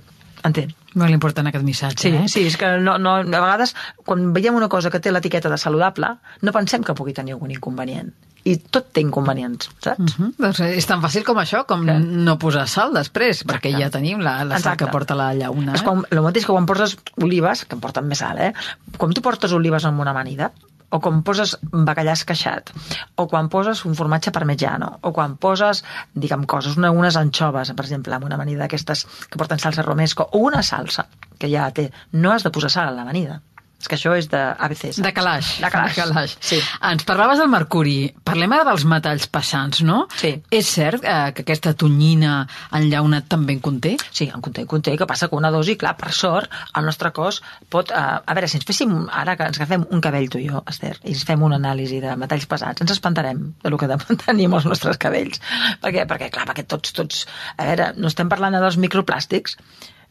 en 0.46 0.54
té. 0.56 0.69
Molt 0.94 1.12
important 1.14 1.46
aquest 1.46 1.64
missatge, 1.64 2.00
Sí, 2.08 2.08
eh? 2.16 2.28
sí, 2.28 2.46
és 2.46 2.56
que 2.56 2.78
no, 2.82 2.96
no, 2.98 3.16
a 3.20 3.22
vegades 3.25 3.75
quan 4.04 4.32
veiem 4.34 4.54
una 4.58 4.69
cosa 4.69 4.90
que 4.90 4.98
té 5.00 5.12
l'etiqueta 5.12 5.48
de 5.48 5.58
saludable, 5.58 6.16
no 6.42 6.52
pensem 6.52 6.82
que 6.82 6.94
pugui 6.94 7.12
tenir 7.14 7.32
algun 7.37 7.50
inconvenient. 7.54 8.10
I 8.48 8.56
tot 8.72 8.87
té 8.96 9.02
inconvenients, 9.04 9.69
saps? 9.84 10.00
Uh 10.00 10.25
-huh. 10.25 10.31
doncs 10.38 10.60
és 10.60 10.87
tan 10.87 11.02
fàcil 11.02 11.22
com 11.25 11.37
això, 11.37 11.66
com 11.66 11.82
Clar. 11.84 12.00
no 12.00 12.38
posar 12.38 12.66
sal 12.66 12.92
després, 12.94 13.44
perquè 13.46 13.66
Exacte. 13.69 13.82
ja 13.84 13.90
tenim 13.90 14.19
la, 14.20 14.38
la 14.44 14.58
sal 14.58 14.72
Exacte. 14.72 14.84
que 14.87 14.90
porta 14.90 15.14
la 15.14 15.34
llauna. 15.34 15.75
És 15.75 15.82
Eh? 15.82 15.84
com, 15.84 16.04
el 16.10 16.22
mateix 16.22 16.46
que 16.46 16.52
quan 16.52 16.66
poses 16.66 16.96
olives, 17.20 17.64
que 17.66 17.75
em 17.75 17.81
porten 17.81 18.06
més 18.08 18.19
sal, 18.19 18.38
eh? 18.38 18.54
Com 18.96 19.12
tu 19.12 19.20
portes 19.20 19.52
olives 19.52 19.84
amb 19.84 20.00
una 20.00 20.10
amanida, 20.10 20.52
o 20.90 21.00
quan 21.02 21.22
poses 21.26 21.56
bacallà 21.70 22.14
esqueixat, 22.19 22.72
o 23.16 23.26
quan 23.31 23.48
poses 23.52 23.84
un 23.88 23.94
formatge 23.98 24.32
parmigiano, 24.34 24.92
o 25.06 25.12
quan 25.16 25.37
poses, 25.40 25.84
diguem, 26.14 26.46
coses, 26.50 26.76
una, 26.81 26.90
unes 26.90 27.19
anxoves, 27.20 27.72
per 27.76 27.87
exemple, 27.87 28.16
amb 28.16 28.26
una 28.28 28.38
amanida 28.38 28.64
d'aquestes 28.64 29.06
que 29.31 29.38
porten 29.38 29.62
salsa 29.62 29.87
romesco, 29.87 30.26
o 30.32 30.42
una 30.50 30.62
salsa, 30.66 31.06
que 31.38 31.50
ja 31.52 31.70
té, 31.75 31.90
no 32.12 32.34
has 32.34 32.46
de 32.46 32.52
posar 32.54 32.72
sal 32.75 32.90
a 32.90 32.96
l'amanida. 32.98 33.40
És 33.81 33.88
que 33.88 33.97
això 33.97 34.12
és 34.12 34.29
de 34.29 34.38
ABC. 34.38 34.91
saps? 34.91 35.00
De 35.05 35.12
calaix. 35.17 35.50
De 35.62 35.71
calaix. 35.73 35.94
De 35.97 36.03
calaix. 36.03 36.35
Sí. 36.44 36.59
Ens 36.85 37.05
parlaves 37.09 37.41
del 37.41 37.49
mercuri. 37.49 38.11
Parlem 38.29 38.53
ara 38.53 38.67
dels 38.69 38.85
metalls 38.85 39.25
pesants, 39.32 39.81
no? 39.88 40.03
Sí. 40.21 40.35
És 40.53 40.69
cert 40.69 41.05
eh, 41.05 41.32
que 41.32 41.47
aquesta 41.47 41.73
tonyina 41.73 42.43
en 42.77 42.91
llauna 42.93 43.23
també 43.25 43.56
en 43.56 43.62
conté? 43.65 43.94
Sí, 44.12 44.29
en 44.29 44.44
conté, 44.44 44.67
en 44.67 44.71
conté. 44.71 44.97
Que 45.00 45.09
passa 45.09 45.31
que 45.31 45.38
una 45.38 45.53
dosi, 45.55 45.79
clar, 45.81 45.94
per 45.97 46.12
sort, 46.12 46.53
el 46.77 46.85
nostre 46.85 47.12
cos 47.17 47.41
pot... 47.73 47.91
Eh, 47.91 48.03
a 48.21 48.37
veure, 48.37 48.50
si 48.53 48.61
ens 48.61 48.69
féssim, 48.69 48.93
ara 49.09 49.37
que 49.41 49.49
ens 49.49 49.61
agafem 49.61 49.87
un 49.88 50.05
cabell 50.05 50.29
tu 50.29 50.43
i 50.43 50.50
jo, 50.50 50.61
Esther, 50.69 50.99
i 51.05 51.15
ens 51.15 51.25
fem 51.29 51.41
una 51.47 51.56
anàlisi 51.56 52.03
de 52.05 52.12
metalls 52.21 52.44
pesats, 52.50 52.85
ens 52.85 52.93
espantarem 52.93 53.47
de 53.65 53.73
lo 53.73 53.81
que 53.81 53.88
tenim 54.26 54.59
els 54.59 54.69
nostres 54.69 55.00
cabells. 55.00 55.41
Per 55.81 55.94
què? 55.97 56.05
Perquè, 56.11 56.29
clar, 56.35 56.44
perquè 56.53 56.67
tots, 56.69 56.93
tots... 56.93 57.25
A 57.56 57.65
veure, 57.65 57.94
no 57.97 58.12
estem 58.12 58.29
parlant 58.29 58.61
dels 58.61 58.76
microplàstics, 58.83 59.56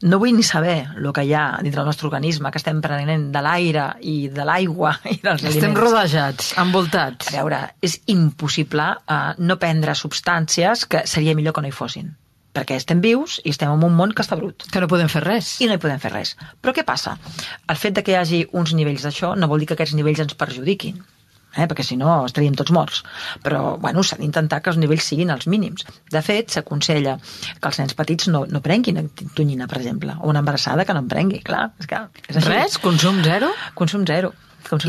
no 0.02 0.20
vull 0.22 0.32
ni 0.36 0.44
saber 0.48 0.78
el 0.96 1.10
que 1.14 1.24
hi 1.28 1.34
ha 1.36 1.60
dintre 1.62 1.82
del 1.82 1.90
nostre 1.90 2.08
organisme, 2.08 2.52
que 2.52 2.60
estem 2.62 2.80
prenent 2.82 3.28
de 3.34 3.42
l'aire 3.44 3.90
i 4.02 4.30
de 4.32 4.46
l'aigua 4.48 4.94
i 5.12 5.18
dels 5.22 5.44
Estem 5.44 5.72
aliments. 5.74 5.82
rodejats, 5.84 6.54
envoltats. 6.62 7.34
A 7.34 7.38
veure, 7.42 7.60
és 7.82 8.00
impossible 8.08 8.86
uh, 8.96 9.34
no 9.38 9.60
prendre 9.60 9.96
substàncies 9.96 10.86
que 10.88 11.04
seria 11.08 11.36
millor 11.36 11.54
que 11.58 11.62
no 11.66 11.72
hi 11.72 11.76
fossin. 11.76 12.14
Perquè 12.56 12.80
estem 12.80 13.02
vius 13.04 13.38
i 13.46 13.52
estem 13.54 13.70
en 13.70 13.84
un 13.86 13.94
món 13.94 14.12
que 14.16 14.24
està 14.26 14.36
brut. 14.40 14.66
Que 14.74 14.82
no 14.82 14.88
podem 14.90 15.08
fer 15.12 15.22
res. 15.22 15.58
I 15.62 15.68
no 15.70 15.76
hi 15.78 15.82
podem 15.84 16.00
fer 16.02 16.10
res. 16.16 16.32
Però 16.64 16.74
què 16.74 16.82
passa? 16.88 17.18
El 17.70 17.78
fet 17.78 17.94
de 18.00 18.02
que 18.04 18.16
hi 18.16 18.18
hagi 18.18 18.40
uns 18.58 18.74
nivells 18.74 19.06
d'això 19.06 19.36
no 19.38 19.48
vol 19.52 19.62
dir 19.62 19.68
que 19.70 19.78
aquests 19.78 19.94
nivells 20.00 20.24
ens 20.26 20.34
perjudiquin 20.40 20.98
eh? 21.56 21.68
perquè 21.70 21.86
si 21.86 21.98
no 22.00 22.26
estaríem 22.26 22.58
tots 22.58 22.74
morts. 22.76 23.04
Però 23.46 23.78
bueno, 23.82 24.04
s'ha 24.04 24.20
d'intentar 24.20 24.62
que 24.64 24.74
els 24.74 24.80
nivells 24.82 25.08
siguin 25.12 25.34
els 25.36 25.48
mínims. 25.52 25.88
De 26.12 26.22
fet, 26.26 26.52
s'aconsella 26.56 27.18
que 27.22 27.72
els 27.72 27.82
nens 27.82 27.98
petits 27.98 28.30
no, 28.34 28.46
no 28.50 28.64
prenguin 28.66 29.08
tonyina, 29.38 29.70
per 29.70 29.80
exemple, 29.82 30.18
o 30.20 30.30
una 30.34 30.44
embarassada 30.44 30.86
que 30.86 30.96
no 30.96 31.06
en 31.06 31.10
prengui, 31.12 31.42
clar. 31.46 31.70
És 31.80 31.90
que 31.90 32.04
és 32.28 32.38
així. 32.38 32.52
Res? 32.52 32.78
Consum 32.84 33.24
zero? 33.26 33.54
Consum 33.80 34.06
zero. 34.10 34.34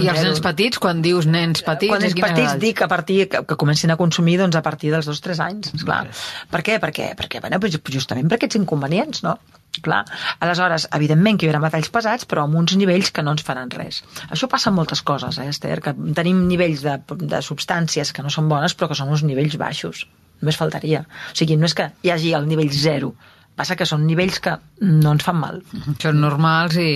I 0.00 0.10
els 0.12 0.24
nens 0.26 0.42
petits, 0.44 0.80
quan 0.82 1.00
dius 1.04 1.28
nens 1.30 1.62
petits... 1.66 1.92
Quan 1.92 2.04
quina 2.04 2.26
petits 2.28 2.50
edat? 2.50 2.60
dic 2.62 2.82
a 2.84 2.88
partir 2.90 3.20
que, 3.30 3.44
que 3.48 3.56
comencin 3.60 3.94
a 3.94 3.96
consumir 4.00 4.36
doncs, 4.40 4.58
a 4.58 4.64
partir 4.66 4.92
dels 4.92 5.08
2-3 5.08 5.40
anys, 5.46 5.72
esclar. 5.78 6.02
Per 6.50 6.60
què? 6.66 6.76
Perquè, 6.82 7.12
perquè 7.18 7.40
bueno, 7.44 7.60
justament 7.94 8.28
per 8.28 8.40
aquests 8.40 8.60
inconvenients, 8.60 9.24
no? 9.26 9.38
Clar. 9.80 10.02
Aleshores, 10.42 10.88
evidentment 10.96 11.38
que 11.38 11.46
hi 11.46 11.50
haurà 11.50 11.60
metalls 11.62 11.90
pesats, 11.94 12.26
però 12.28 12.44
amb 12.44 12.58
uns 12.58 12.74
nivells 12.76 13.12
que 13.14 13.22
no 13.22 13.32
ens 13.36 13.44
faran 13.46 13.70
res. 13.72 14.02
Això 14.28 14.48
passa 14.50 14.68
amb 14.70 14.80
moltes 14.80 15.02
coses, 15.06 15.38
eh, 15.38 15.46
Esther? 15.52 15.78
Que 15.84 15.94
tenim 16.16 16.42
nivells 16.48 16.82
de, 16.84 16.96
de 17.22 17.42
substàncies 17.46 18.10
que 18.12 18.24
no 18.26 18.32
són 18.34 18.50
bones, 18.50 18.74
però 18.74 18.90
que 18.90 18.98
són 18.98 19.12
uns 19.14 19.22
nivells 19.26 19.56
baixos. 19.60 20.04
Només 20.42 20.58
faltaria. 20.58 21.04
O 21.30 21.36
sigui, 21.38 21.56
no 21.60 21.68
és 21.70 21.76
que 21.78 21.90
hi 22.02 22.12
hagi 22.12 22.34
el 22.36 22.48
nivell 22.50 22.72
zero, 22.74 23.14
passa 23.60 23.76
que 23.76 23.86
són 23.88 24.06
nivells 24.08 24.40
que 24.44 24.56
no 24.88 25.14
ens 25.16 25.26
fan 25.26 25.38
mal. 25.40 25.62
Són 26.02 26.20
normals 26.22 26.78
i 26.80 26.90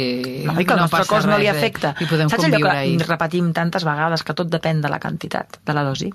No, 0.49 0.57
i 0.59 0.65
que 0.65 0.77
no 0.77 0.85
nostre 0.87 1.03
passa 1.03 1.11
cos 1.13 1.29
no 1.29 1.39
li 1.39 1.49
res, 1.49 1.55
eh? 1.55 1.59
afecta. 1.59 1.95
I 2.01 2.09
podem 2.11 2.33
Saps 2.33 2.49
allò 2.49 2.61
que 2.65 3.09
repetim 3.09 3.53
tantes 3.57 3.85
vegades 3.87 4.25
que 4.25 4.37
tot 4.37 4.53
depèn 4.53 4.81
de 4.85 4.93
la 4.93 5.01
quantitat, 5.03 5.61
de 5.65 5.77
la 5.77 5.85
dosi? 5.87 6.13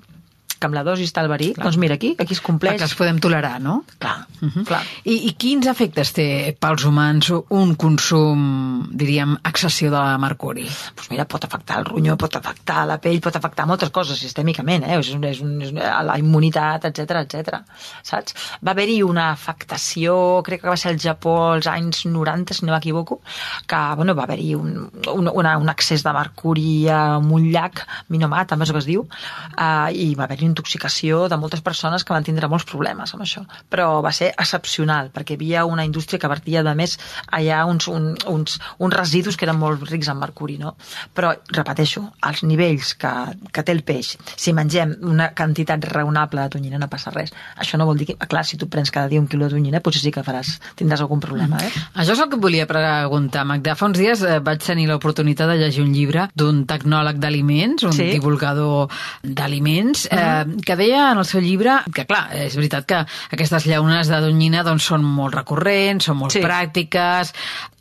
Que 0.60 0.68
amb 0.68 0.76
la 0.76 0.82
dosi 0.84 1.06
està 1.08 1.22
el 1.24 1.30
verí, 1.32 1.54
doncs 1.56 1.78
mira 1.80 1.94
aquí, 1.96 2.12
aquí 2.20 2.34
es 2.36 2.40
compleix. 2.44 2.74
Perquè 2.76 2.84
els 2.90 2.94
podem 2.98 3.18
tolerar, 3.18 3.54
no? 3.64 3.78
Clar, 3.98 4.26
Mhm. 4.40 4.64
clar. 4.68 4.82
I, 5.04 5.14
I 5.28 5.32
quins 5.40 5.66
efectes 5.66 6.12
té 6.12 6.56
pels 6.60 6.84
humans 6.84 7.30
un 7.48 7.74
consum, 7.80 8.86
diríem, 8.92 9.38
excessiu 9.44 9.90
de 9.90 10.02
mercuri? 10.20 10.66
Doncs 10.68 11.08
mira, 11.10 11.24
pot 11.24 11.44
afectar 11.44 11.78
el 11.80 11.86
ronyó, 11.86 12.16
pot 12.20 12.36
afectar 12.36 12.84
la 12.86 12.98
pell, 13.00 13.20
pot 13.24 13.36
afectar 13.36 13.66
moltes 13.66 13.90
coses 13.90 14.18
sistèmicament, 14.20 14.84
eh? 14.84 14.98
És, 15.00 15.10
un, 15.14 15.24
és, 15.24 15.40
un, 15.40 15.56
és 15.62 15.72
la 15.72 16.18
immunitat, 16.20 16.84
etc 16.90 17.22
etc. 17.24 17.62
saps? 18.02 18.34
Va 18.64 18.72
haver-hi 18.72 19.00
una 19.02 19.30
afectació, 19.32 20.42
crec 20.44 20.60
que 20.62 20.68
va 20.68 20.76
ser 20.76 20.92
al 20.92 20.98
Japó 21.00 21.52
als 21.54 21.66
anys 21.70 22.04
90, 22.06 22.54
si 22.54 22.66
no 22.66 22.72
m'equivoco, 22.74 23.20
que 23.66 23.80
bueno, 23.96 24.14
va 24.14 24.24
haver-hi 24.28 24.54
un, 24.54 24.90
un, 25.14 25.30
una, 25.32 25.56
un 25.58 25.68
excés 25.72 26.02
de 26.04 26.12
mercuri 26.12 26.88
en 26.88 27.30
un 27.32 27.48
llac, 27.52 27.84
Minomat, 28.10 28.48
també 28.52 28.64
és 28.66 28.70
el 28.70 28.74
que 28.78 28.82
es 28.84 28.88
diu, 28.90 29.06
uh, 29.06 29.88
i 29.94 30.14
va 30.18 30.24
haver-hi 30.28 30.49
intoxicació 30.50 31.24
de 31.30 31.38
moltes 31.40 31.62
persones 31.64 32.04
que 32.04 32.12
van 32.14 32.26
tindre 32.26 32.48
molts 32.50 32.66
problemes 32.68 33.14
amb 33.14 33.24
això. 33.24 33.44
Però 33.70 34.00
va 34.04 34.12
ser 34.12 34.32
excepcional, 34.36 35.10
perquè 35.14 35.34
hi 35.34 35.40
havia 35.40 35.64
una 35.68 35.84
indústria 35.86 36.18
que 36.20 36.28
vertia, 36.30 36.62
de 36.66 36.74
més, 36.76 36.98
allà 37.32 37.62
uns, 37.70 37.88
un, 37.88 38.10
uns, 38.28 38.58
uns 38.78 38.94
residus 38.96 39.36
que 39.38 39.46
eren 39.48 39.58
molt 39.60 39.86
rics 39.90 40.10
en 40.12 40.18
mercuri, 40.20 40.58
no? 40.60 40.74
Però, 41.16 41.32
repeteixo, 41.54 42.02
els 42.28 42.42
nivells 42.44 42.94
que, 43.00 43.12
que 43.52 43.62
té 43.64 43.72
el 43.72 43.82
peix, 43.86 44.16
si 44.36 44.52
mengem 44.56 44.96
una 45.06 45.30
quantitat 45.36 45.84
raonable 45.92 46.42
de 46.44 46.54
tonyina 46.56 46.78
no 46.82 46.88
passa 46.90 47.10
res. 47.14 47.32
Això 47.56 47.78
no 47.78 47.86
vol 47.88 47.96
dir 48.00 48.10
que, 48.10 48.16
clar, 48.26 48.44
si 48.44 48.58
tu 48.60 48.68
prens 48.68 48.90
cada 48.90 49.08
dia 49.08 49.20
un 49.20 49.28
quilo 49.30 49.46
de 49.48 49.54
tonyina, 49.56 49.80
potser 49.84 50.02
sí 50.02 50.10
que 50.14 50.24
faràs, 50.26 50.56
tindràs 50.76 51.00
algun 51.04 51.20
problema, 51.22 51.60
eh? 51.64 51.70
Això 51.94 52.12
és 52.16 52.20
el 52.24 52.28
que 52.30 52.36
et 52.38 52.42
volia 52.42 52.66
preguntar, 52.70 53.44
Magda. 53.48 53.76
Fa 53.78 53.86
uns 53.90 53.98
dies 54.00 54.22
eh, 54.26 54.38
vaig 54.44 54.62
tenir 54.64 54.88
l'oportunitat 54.90 55.48
de 55.52 55.58
llegir 55.60 55.84
un 55.84 55.92
llibre 55.94 56.28
d'un 56.34 56.64
tecnòleg 56.68 57.18
d'aliments, 57.22 57.84
un 57.88 57.92
Sí. 57.96 58.10
divulgador 58.10 58.88
d'aliments, 59.22 60.06
eh, 60.10 60.39
que 60.66 60.76
deia 60.76 61.10
en 61.12 61.18
el 61.22 61.24
seu 61.28 61.40
llibre 61.40 61.78
que, 61.94 62.04
clar, 62.08 62.28
és 62.36 62.56
veritat 62.58 62.86
que 62.88 63.00
aquestes 63.32 63.66
llaunes 63.66 64.08
de 64.10 64.20
tonyina 64.24 64.62
doncs, 64.66 64.86
són 64.90 65.04
molt 65.04 65.34
recurrents, 65.38 66.04
són 66.10 66.16
molt 66.20 66.32
Sí. 66.32 66.42
pràctiques 66.44 67.32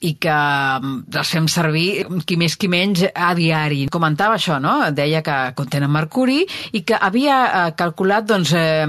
i 0.02 0.14
que 0.22 0.34
mm, 0.82 1.04
les 1.14 1.30
fem 1.36 1.48
servir 1.48 2.06
qui 2.26 2.38
més 2.38 2.56
qui 2.58 2.68
menys 2.72 3.06
a 3.14 3.34
diari. 3.36 3.88
Comentava 3.92 4.36
això, 4.36 4.60
no? 4.62 4.92
Deia 4.92 5.22
que 5.22 5.38
contenen 5.56 5.92
mercuri 5.92 6.46
i 6.72 6.82
que 6.84 6.96
havia 7.00 7.40
eh, 7.46 7.72
calculat 7.76 8.26
doncs, 8.30 8.54
eh, 8.54 8.86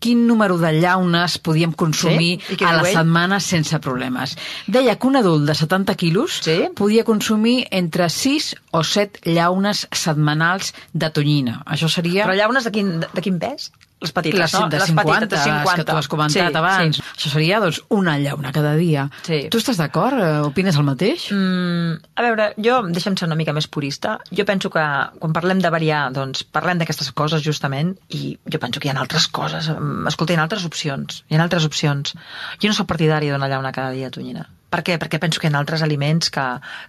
quin 0.00 0.26
número 0.26 0.56
de 0.58 0.72
llaunes 0.80 1.36
podíem 1.38 1.72
consumir 1.72 2.40
Sí? 2.48 2.56
A 2.64 2.72
la 2.72 2.88
ell? 2.88 2.94
setmana 2.96 3.38
sense 3.40 3.78
problemes. 3.84 4.34
Deia 4.66 4.96
que 4.96 5.06
un 5.06 5.16
adult 5.20 5.46
de 5.46 5.54
70 5.54 5.94
quilos 6.00 6.40
Sí? 6.42 6.56
podia 6.74 7.04
consumir 7.04 7.66
entre 7.70 8.08
6 8.08 8.56
o 8.72 8.82
7 8.82 9.20
llaunes 9.30 9.86
setmanals 9.92 10.72
de 10.92 11.10
tonyina. 11.10 11.60
Això 11.66 11.88
seria... 11.92 12.24
Però 12.26 12.34
llaunes 12.34 12.64
de 12.64 12.72
quin, 12.72 12.96
de 13.00 13.20
quin 13.22 13.38
pes? 13.38 13.70
Les 14.00 14.12
petites, 14.16 14.38
les 14.40 14.52
no? 14.56 14.68
de 14.72 14.78
les 14.80 14.88
50, 14.88 15.26
petites, 15.26 15.30
de 15.30 15.44
50. 15.44 15.76
que 15.76 15.84
tu 15.84 15.96
has 15.98 16.08
comentat 16.08 16.52
sí, 16.52 16.58
abans. 16.60 16.96
Sí. 16.96 17.04
Això 17.18 17.32
seria, 17.34 17.58
doncs, 17.60 17.82
una 17.92 18.14
llauna 18.18 18.52
cada 18.56 18.72
dia. 18.78 19.06
Sí. 19.26 19.42
Tu 19.52 19.60
estàs 19.60 19.80
d'acord? 19.80 20.16
Eh, 20.16 20.30
Opines 20.48 20.78
el 20.80 20.86
mateix? 20.86 21.26
Mm, 21.34 21.98
a 22.16 22.24
veure, 22.24 22.46
jo, 22.56 22.78
deixa'm 22.88 23.18
ser 23.20 23.28
una 23.28 23.36
mica 23.36 23.52
més 23.56 23.68
purista, 23.68 24.16
jo 24.32 24.46
penso 24.48 24.72
que 24.72 24.84
quan 25.20 25.36
parlem 25.36 25.60
de 25.60 25.72
variar, 25.72 26.06
doncs 26.16 26.46
parlem 26.48 26.80
d'aquestes 26.80 27.12
coses 27.12 27.44
justament 27.44 27.92
i 28.16 28.38
jo 28.48 28.62
penso 28.62 28.80
que 28.80 28.88
hi 28.88 28.94
ha 28.94 28.96
altres 29.00 29.28
coses. 29.28 29.68
Mm, 29.74 30.08
Escolta, 30.08 30.32
hi 30.32 30.40
ha 30.40 30.46
altres 30.48 30.64
opcions. 30.64 31.20
Hi 31.28 31.36
ha 31.36 31.44
altres 31.44 31.68
opcions. 31.68 32.16
Jo 32.62 32.72
no 32.72 32.78
sóc 32.78 32.88
partidari 32.88 33.28
d'una 33.28 33.52
llauna 33.52 33.74
cada 33.76 33.92
dia, 33.92 34.08
tonyina. 34.10 34.48
Per 34.70 34.82
què? 34.86 34.98
Perquè 35.02 35.18
penso 35.18 35.40
que 35.42 35.48
hi 35.48 35.52
ha 35.52 35.58
altres 35.58 35.82
aliments 35.82 36.30
que, 36.30 36.44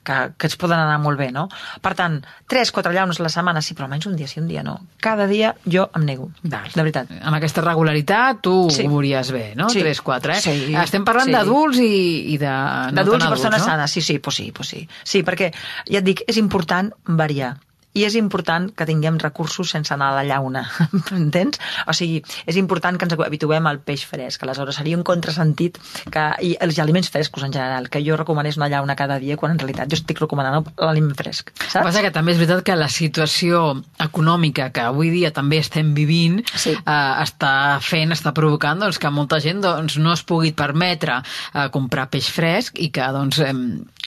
que, 0.06 0.18
que 0.38 0.48
ens 0.48 0.56
poden 0.62 0.78
anar 0.80 1.00
molt 1.02 1.18
bé, 1.20 1.32
no? 1.34 1.48
Per 1.82 1.94
tant, 1.98 2.20
3-4 2.52 2.94
llaunes 2.94 3.20
a 3.20 3.24
la 3.26 3.32
setmana, 3.34 3.62
sí, 3.66 3.74
però 3.74 3.88
almenys 3.88 4.06
un 4.06 4.16
dia 4.16 4.28
sí, 4.30 4.40
un 4.40 4.48
dia 4.48 4.62
no. 4.64 4.76
Cada 5.02 5.26
dia 5.28 5.56
jo 5.66 5.88
em 5.98 6.06
nego, 6.06 6.30
Val. 6.44 6.70
de 6.76 6.82
veritat. 6.84 7.10
Amb 7.22 7.36
aquesta 7.40 7.62
regularitat 7.66 8.42
tu 8.46 8.70
Sí. 8.70 8.86
ho 8.86 8.90
veuries 8.94 9.32
bé, 9.34 9.54
no? 9.56 9.70
Sí. 9.74 9.82
3-4, 9.82 10.36
eh? 10.38 10.42
Sí. 10.42 10.76
Estem 10.76 11.04
parlant 11.06 11.28
Sí. 11.28 11.34
d'adults 11.34 11.80
i, 11.82 12.34
i 12.36 12.38
de... 12.38 12.52
no 12.54 13.02
D'adults 13.02 13.26
i 13.26 13.30
persones 13.30 13.60
no? 13.62 13.66
sanes, 13.66 13.92
sí, 13.92 14.02
sí, 14.02 14.20
pues 14.20 14.36
sí, 14.36 14.52
pues 14.52 14.70
sí. 14.70 14.88
Sí, 15.04 15.24
perquè, 15.24 15.52
ja 15.90 16.00
et 16.00 16.06
dic, 16.06 16.22
és 16.28 16.38
important 16.38 16.94
variar. 17.06 17.56
I 17.94 18.06
és 18.08 18.16
important 18.16 18.70
que 18.76 18.86
tinguem 18.88 19.18
recursos 19.20 19.70
sense 19.74 19.94
anar 19.94 20.12
a 20.12 20.16
la 20.22 20.24
llauna, 20.24 20.64
entens? 21.18 21.60
O 21.88 21.94
sigui, 21.98 22.22
és 22.48 22.56
important 22.60 22.98
que 22.98 23.08
ens 23.08 23.16
habituem 23.18 23.68
al 23.68 23.82
peix 23.84 24.06
fresc. 24.08 24.44
Aleshores, 24.46 24.78
seria 24.80 24.98
un 24.98 25.04
contrasentit 25.08 25.80
que, 26.12 26.26
i 26.42 26.54
els 26.64 26.80
aliments 26.80 27.10
frescos 27.12 27.44
en 27.44 27.52
general, 27.54 27.90
que 27.92 28.02
jo 28.06 28.16
recomanés 28.20 28.58
una 28.58 28.70
llauna 28.72 28.96
cada 28.96 29.20
dia, 29.20 29.36
quan 29.38 29.52
en 29.56 29.60
realitat 29.60 29.90
jo 29.92 30.00
estic 30.00 30.22
recomanant 30.24 30.64
l'aliment 30.78 31.16
fresc, 31.18 31.52
saps? 31.60 31.84
passa 31.84 32.02
que 32.06 32.12
també 32.16 32.32
és 32.36 32.40
veritat 32.40 32.64
que 32.64 32.76
la 32.80 32.88
situació 32.92 33.82
econòmica 34.00 34.70
que 34.72 34.86
avui 34.88 35.10
dia 35.12 35.32
també 35.36 35.60
estem 35.62 35.94
vivint 35.98 36.42
Sí. 36.56 36.72
eh, 36.76 37.14
està 37.24 37.80
fent, 37.84 38.12
està 38.14 38.32
provocant 38.36 38.80
doncs, 38.80 39.00
que 39.02 39.10
molta 39.12 39.40
gent 39.44 39.62
doncs, 39.64 39.98
no 39.98 40.14
es 40.14 40.24
pugui 40.28 40.52
permetre 40.56 41.20
eh, 41.22 41.68
comprar 41.74 42.08
peix 42.12 42.30
fresc 42.32 42.80
i 42.80 42.92
que 42.94 43.08
doncs, 43.14 43.40
eh, 43.44 43.54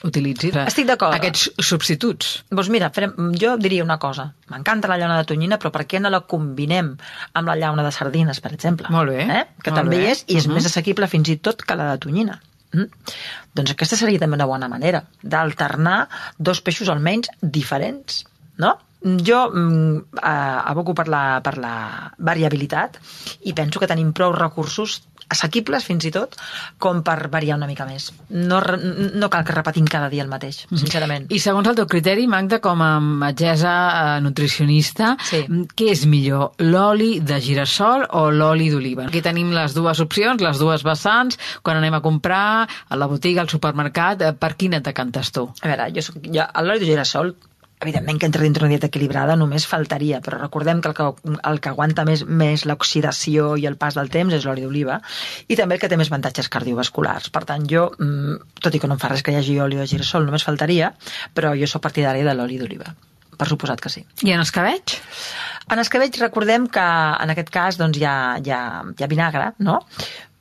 utilitzi 0.05 0.51
aquests 1.19 1.49
substituts. 1.65 2.43
Doncs 2.51 2.69
mira, 2.69 2.89
farem, 2.93 3.13
jo 3.39 3.55
diria 3.57 3.74
una 3.83 3.97
cosa. 3.99 4.33
M'encanta 4.49 4.87
la 4.87 4.97
llauna 4.97 5.17
de 5.17 5.25
tonyina, 5.25 5.57
però 5.59 5.71
per 5.71 5.85
què 5.87 5.99
no 5.99 6.09
la 6.09 6.21
combinem 6.21 6.95
amb 7.33 7.47
la 7.47 7.55
llauna 7.55 7.83
de 7.83 7.91
sardines, 7.91 8.39
per 8.41 8.53
exemple? 8.53 8.87
Molt 8.89 9.09
bé, 9.11 9.21
Eh? 9.25 9.45
Que 9.63 9.71
molt 9.71 9.83
també 9.83 9.97
bé. 9.97 10.11
és, 10.11 10.23
i 10.27 10.37
és 10.37 10.47
Mhm. 10.47 10.53
més 10.55 10.65
assequible 10.65 11.07
fins 11.07 11.29
i 11.29 11.37
tot 11.37 11.61
que 11.63 11.75
la 11.75 11.91
de 11.91 11.97
tonyina. 11.99 12.41
Mm? 12.73 12.89
Doncs 13.55 13.71
aquesta 13.71 13.95
seria 13.95 14.19
també 14.19 14.35
una 14.35 14.45
bona 14.45 14.67
manera 14.67 15.03
d'alternar 15.23 16.09
dos 16.37 16.61
peixos 16.61 16.89
almenys 16.89 17.29
diferents, 17.41 18.25
no? 18.57 18.77
Jo 19.01 19.51
mm, 19.53 19.97
eh, 20.17 20.61
aboco 20.71 20.93
per 20.95 21.07
la, 21.07 21.39
per 21.43 21.57
la 21.61 22.11
variabilitat 22.17 22.97
i 23.45 23.53
penso 23.53 23.79
que 23.79 23.87
tenim 23.87 24.11
prou 24.13 24.33
recursos 24.33 25.03
assequibles 25.29 25.85
fins 25.87 26.05
i 26.05 26.11
tot 26.13 26.35
com 26.79 27.01
per 27.05 27.29
variar 27.33 27.57
una 27.57 27.67
mica 27.67 27.85
més. 27.85 28.11
No, 28.29 28.59
no 28.61 29.29
cal 29.33 29.43
que 29.47 29.55
repetim 29.55 29.85
cada 29.89 30.09
dia 30.09 30.23
el 30.23 30.29
mateix, 30.31 30.63
sincerament. 30.69 31.27
I 31.33 31.39
segons 31.39 31.67
el 31.71 31.75
teu 31.79 31.87
criteri, 31.89 32.27
Magda, 32.27 32.59
com 32.63 32.81
a 32.85 32.91
metgessa 32.99 33.73
eh, 34.17 34.21
nutricionista, 34.25 35.15
Sí. 35.25 35.43
mm, 35.47 35.65
què 35.75 35.89
és 35.91 36.05
millor, 36.05 36.51
l'oli 36.59 37.19
de 37.21 37.39
girassol 37.41 38.05
o 38.11 38.29
l'oli 38.31 38.69
d'oliva? 38.69 39.07
Aquí 39.09 39.21
tenim 39.25 39.51
les 39.55 39.73
dues 39.73 39.99
opcions, 40.03 40.41
les 40.41 40.59
dues 40.61 40.83
vessants, 40.85 41.37
quan 41.63 41.77
anem 41.77 41.93
a 41.97 42.01
comprar 42.05 42.67
a 42.89 42.95
la 42.95 43.07
botiga, 43.07 43.41
al 43.41 43.49
supermercat, 43.49 44.21
eh, 44.21 44.33
per 44.33 44.55
quina 44.55 44.77
et 44.77 44.85
decantes 44.85 45.31
tu? 45.31 45.49
A 45.61 45.67
veure, 45.67 45.89
jo, 45.95 46.01
soc, 46.01 46.21
jo 46.25 46.45
l'oli 46.63 46.79
de 46.79 46.85
girassol 46.93 47.35
evidentment 47.81 48.19
que 48.19 48.25
entra 48.25 48.43
dintre 48.43 48.63
una 48.63 48.71
dieta 48.71 48.87
equilibrada 48.87 49.35
només 49.35 49.67
faltaria, 49.67 50.21
però 50.23 50.39
recordem 50.39 50.81
que 50.81 50.91
el 50.91 50.95
que, 50.97 51.07
el 51.51 51.59
que 51.61 51.71
aguanta 51.71 52.05
més, 52.07 52.23
més 52.25 52.65
l'oxidació 52.65 53.55
i 53.59 53.67
el 53.69 53.77
pas 53.81 53.97
del 53.97 54.11
temps 54.13 54.33
és 54.33 54.45
l'oli 54.47 54.63
d'oliva 54.65 54.99
i 55.47 55.57
també 55.59 55.75
el 55.75 55.83
que 55.83 55.89
té 55.91 55.99
més 55.99 56.11
avantatges 56.11 56.49
cardiovasculars. 56.51 57.29
Per 57.35 57.43
tant, 57.47 57.67
jo, 57.69 57.89
mm, 57.99 58.61
tot 58.61 58.75
i 58.75 58.81
que 58.81 58.87
no 58.87 58.97
em 58.97 59.01
fa 59.01 59.11
res 59.11 59.25
que 59.25 59.35
hi 59.35 59.39
hagi 59.41 59.59
oli 59.59 59.79
de 59.81 59.87
girassol, 59.91 60.25
només 60.25 60.47
faltaria, 60.47 60.93
però 61.33 61.53
jo 61.59 61.67
sóc 61.67 61.83
partidària 61.83 62.25
de 62.27 62.35
l'oli 62.37 62.61
d'oliva. 62.61 62.95
Per 63.35 63.47
suposat 63.49 63.81
que 63.83 63.91
sí. 63.91 64.05
I 64.23 64.31
en 64.31 64.43
escabeig? 64.43 64.95
En 65.71 65.81
escabeig 65.81 66.15
recordem 66.21 66.69
que 66.71 66.85
en 67.25 67.33
aquest 67.33 67.51
cas 67.51 67.79
doncs, 67.81 67.99
hi, 67.99 68.05
ha, 68.07 68.37
hi, 68.39 68.53
ha, 68.55 68.63
hi 68.95 69.03
ha 69.03 69.11
vinagre, 69.11 69.51
no? 69.59 69.81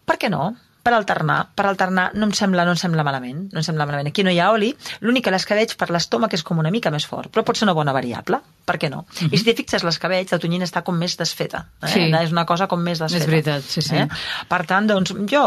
Per 0.07 0.21
què 0.21 0.31
no? 0.31 0.53
Per 0.85 0.93
alternar, 0.93 1.39
per 1.57 1.65
alternar 1.65 2.11
no 2.15 2.29
em 2.29 2.33
sembla, 2.37 2.67
no 2.69 2.75
em 2.75 2.81
sembla 2.81 3.05
malament, 3.07 3.47
no 3.55 3.63
em 3.63 3.65
sembla 3.65 3.87
malament. 3.89 4.11
Aquí 4.11 4.25
no 4.27 4.33
hi 4.35 4.41
ha 4.43 4.51
oli, 4.53 4.69
l'únic 5.01 5.25
que 5.25 5.33
l'escabeig 5.33 5.75
per 5.81 5.89
l'estómac 5.95 6.37
és 6.37 6.45
com 6.45 6.61
una 6.61 6.73
mica 6.75 6.93
més 6.93 7.07
fort, 7.09 7.31
però 7.33 7.45
pot 7.47 7.57
ser 7.57 7.65
una 7.65 7.75
bona 7.77 7.95
variable, 7.97 8.43
per 8.69 8.77
què 8.81 8.91
no? 8.93 9.05
I 9.25 9.39
si 9.39 9.47
t'hi 9.47 9.55
fixes, 9.57 9.85
l'escabeig, 9.87 10.29
la 10.33 10.41
tonyina 10.43 10.69
està 10.69 10.83
com 10.85 10.99
més 11.01 11.17
desfeta, 11.17 11.63
eh? 11.81 11.93
Sí. 11.95 12.03
és 12.21 12.35
una 12.35 12.45
cosa 12.49 12.69
com 12.69 12.83
més 12.85 13.01
desfeta. 13.01 13.25
És 13.25 13.31
veritat, 13.31 13.65
sí, 13.65 13.81
sí. 13.85 13.97
Eh? 13.97 14.09
Per 14.51 14.61
tant, 14.69 14.89
doncs, 14.91 15.15
jo, 15.31 15.45